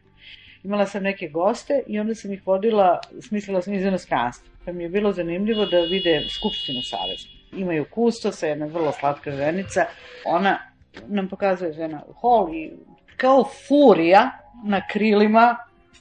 [0.65, 4.51] Imala sam neke goste i onda sam ih vodila, smislila sam iz inostranstva.
[4.65, 7.29] Pa mi je bilo zanimljivo da vide Skupštinu Saveza.
[7.53, 9.85] Imaju kustosa, jedna vrlo slatka ženica.
[10.27, 10.59] Ona
[11.07, 12.73] nam pokazuje žena hol i
[13.17, 14.31] kao furija
[14.65, 15.57] na krilima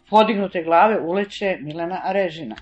[0.09, 2.55] podignute glave uleće Milena Arežina.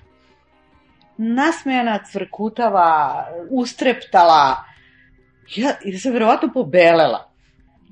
[1.16, 4.56] Nasmejana, cvrkutava, ustreptala,
[5.56, 7.30] ja, i se verovatno pobelela.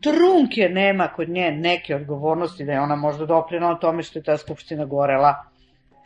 [0.01, 4.23] Trunk je nema kod nje neke odgovornosti da je ona možda doprinala tome što je
[4.23, 5.45] ta skupština gorela.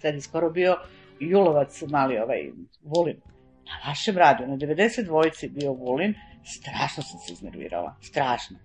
[0.02, 0.76] Sad je skoro bio
[1.20, 2.50] Julovac, mali ovaj
[2.82, 3.16] Vulin.
[3.64, 8.56] Na vašem radiju, na 90 dvojici bio Vulin, strašno sam se iznervirala, strašno.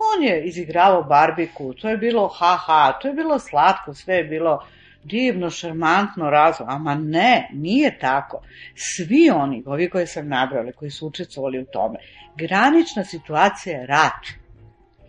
[0.00, 4.64] On je izigravao barbiku, to je bilo ha-ha, to je bilo slatko, sve je bilo
[5.04, 6.66] divno, šarmantno, razlo.
[6.68, 8.42] Ama ne, nije tako.
[8.74, 11.98] Svi oni, ovi koje sam nabrali, koji su učestvovali u tome,
[12.36, 14.26] granična situacija je rat.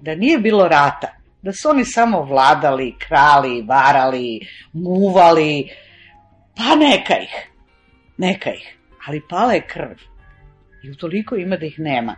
[0.02, 1.08] Da nije bilo rata,
[1.42, 4.40] da su oni samo vladali, krali, varali,
[4.74, 5.70] muvali,
[6.56, 7.50] pa neka ih,
[8.18, 8.78] neka ih,
[9.08, 9.96] ali pala je krv.
[10.84, 12.16] I utoliko ima da ih nema.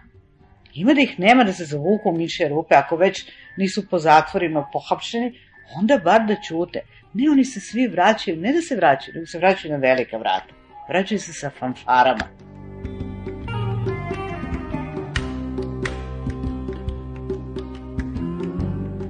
[0.76, 3.26] Ima da ih nema da se zavuku u mišje rupe, ako već
[3.58, 5.40] nisu po zatvorima pohapšeni,
[5.76, 6.82] onda bar da ćute.
[7.14, 10.54] Ne, oni se svi vraćaju, ne da se vraćaju, nego se vraćaju na velika vrata.
[10.90, 12.28] Vraćaju se sa fanfarama.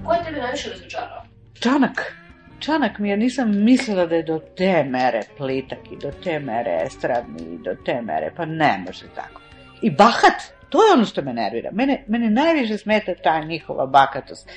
[0.05, 1.24] Ko je tebe najviše razočarao?
[1.59, 2.16] Čanak.
[2.59, 6.82] Čanak mi je, nisam mislila da je do te mere plitak i do te mere
[6.86, 9.41] estradni i do te mere, pa ne može tako.
[9.82, 11.69] I bahat, to je ono što me nervira.
[11.71, 14.49] Mene, mene najviše smeta ta njihova bakatost.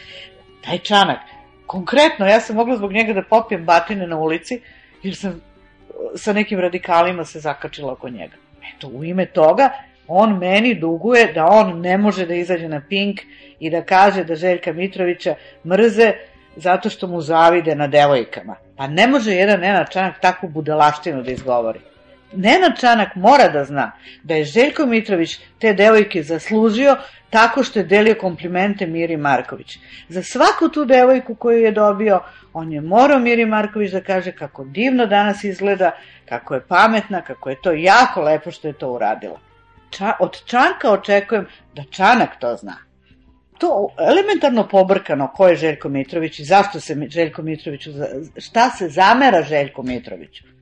[0.64, 1.18] Taj čanak,
[1.66, 4.60] konkretno, ja sam mogla zbog njega da popijem batine na ulici,
[5.02, 5.40] jer sam
[6.14, 8.36] sa nekim radikalima se zakačila oko njega.
[8.74, 9.70] Eto, u ime toga,
[10.08, 13.20] on meni duguje da on ne može da izađe na Pink
[13.58, 16.12] i da kaže da Željka Mitrovića mrze
[16.56, 18.56] zato što mu zavide na devojkama.
[18.76, 21.80] Pa ne može jedan Nenad Čanak takvu budalaštinu da izgovori.
[22.32, 26.96] Nenad Čanak mora da zna da je Željko Mitrović te devojke zaslužio
[27.30, 29.78] tako što je delio komplimente Miri Marković.
[30.08, 32.20] Za svaku tu devojku koju je dobio,
[32.52, 35.90] on je morao Miri Marković da kaže kako divno danas izgleda,
[36.28, 39.40] kako je pametna, kako je to jako lepo što je to uradila.
[39.90, 42.76] Ča, od Čanka očekujem da Čanak to zna.
[43.58, 47.90] To elementarno pobrkano ko je Željko Mitrović i zašto se Željko Mitroviću,
[48.36, 50.55] šta se zamera Željko Mitroviću.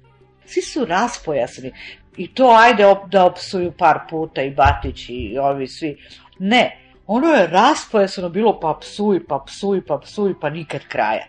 [0.46, 1.72] Svi su raspojasni.
[2.16, 5.96] I to ajde op, da opsuju par puta i Batić i ovi svi.
[6.38, 11.26] Ne, ono je raspojasno bilo pa psuj, pa psuj, pa psuj, pa nikad kraja.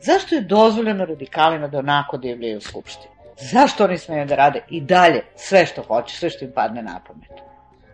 [0.00, 3.16] Zašto je dozvoljeno radikalima da onako divljaju u Skupštini?
[3.40, 7.00] Zašto oni smeju da rade i dalje sve što hoće, sve što im padne na
[7.06, 7.30] pamet?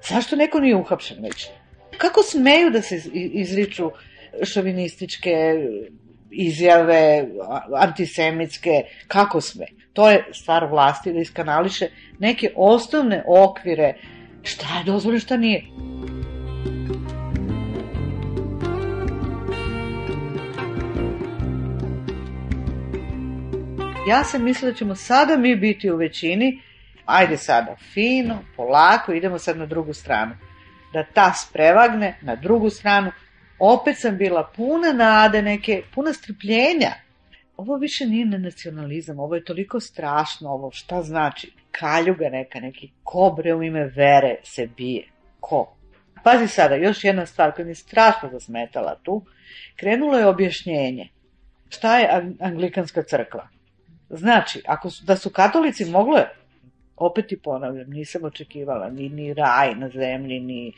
[0.09, 1.49] Zašto neko nije uhapšen već?
[1.99, 3.91] Kako smeju da se izriču
[4.45, 5.31] šovinističke
[6.33, 7.27] izjave,
[7.77, 8.71] antisemitske,
[9.09, 9.67] kako sme?
[9.93, 13.95] To je stvar vlasti da iskanališe neke osnovne okvire
[14.43, 15.63] šta je dozvoljeno, šta nije.
[24.09, 26.61] Ja sam mislila da ćemo sada mi biti u većini,
[27.07, 30.33] ajde sada, fino, polako, idemo sad na drugu stranu.
[30.93, 33.13] Da ta sprevagne na drugu stranu,
[33.63, 36.93] opet sam bila puna nade, neke, puna strpljenja.
[37.57, 41.53] Ovo više nije na nacionalizam, ovo je toliko strašno, ovo šta znači?
[41.71, 45.09] Kaljuga neka, neki kobre u ime vere se bije.
[45.41, 45.77] Ko?
[46.25, 49.25] Pazi sada, još jedna stvar koja mi je strašno zasmetala tu.
[49.77, 51.09] Krenulo je objašnjenje.
[51.69, 53.49] Šta je anglikanska crkva?
[54.11, 56.29] Znači, ako su, da su katolici mogle,
[57.03, 60.73] opet i ponavljam, nisam očekivala ni, ni raj na zemlji, ni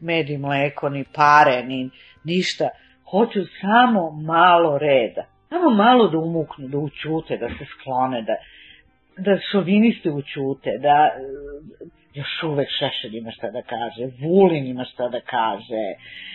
[0.00, 1.90] med i mleko, ni pare, ni
[2.24, 2.68] ništa.
[3.10, 5.24] Hoću samo malo reda.
[5.48, 8.36] Samo malo da umuknu, da učute, da se sklone, da,
[9.16, 11.10] da šoviniste učute, da
[12.14, 15.84] još uvek Šešelj ima šta da kaže, Vulin ima šta da kaže,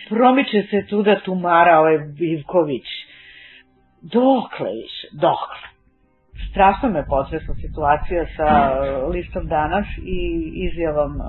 [0.08, 2.86] promiče se tu da tumara ovaj Bivković.
[4.02, 5.73] Dokle više, dokle?
[6.54, 8.48] Strašno me potresla situacija sa
[9.14, 10.20] listom danas i
[10.66, 11.24] izjavom e,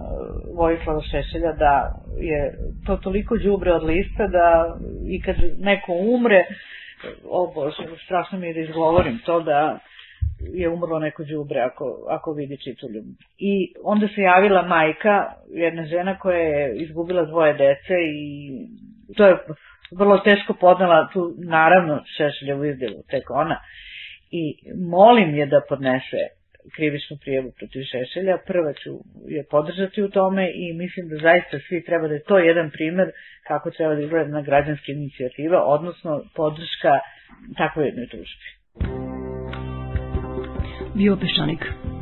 [0.57, 2.53] Vojislava Šešelja da je
[2.85, 4.75] to toliko đubre od lista da
[5.07, 6.45] i kad neko umre,
[7.29, 9.79] o Bože, strašno mi je da izgovorim to da
[10.53, 13.05] je umrlo neko đubre ako, ako vidi čituljub.
[13.37, 18.51] I onda se javila majka, jedna žena koja je izgubila dvoje dece i
[19.17, 19.37] to je
[19.97, 23.59] vrlo teško podnala tu naravno Šešeljevu izdjelu, tek ona.
[24.31, 24.43] I
[24.77, 26.21] molim je da podnese
[26.71, 28.91] krivičnu prijevu protiv Šešelja, prva ću
[29.27, 33.11] je podržati u tome i mislim da zaista svi treba da je to jedan primer
[33.43, 36.99] kako treba da izgleda na građanske inicijativa, odnosno podrška
[37.57, 38.47] takvoj jednoj tužbi.
[40.95, 41.94] Bio Peščanik.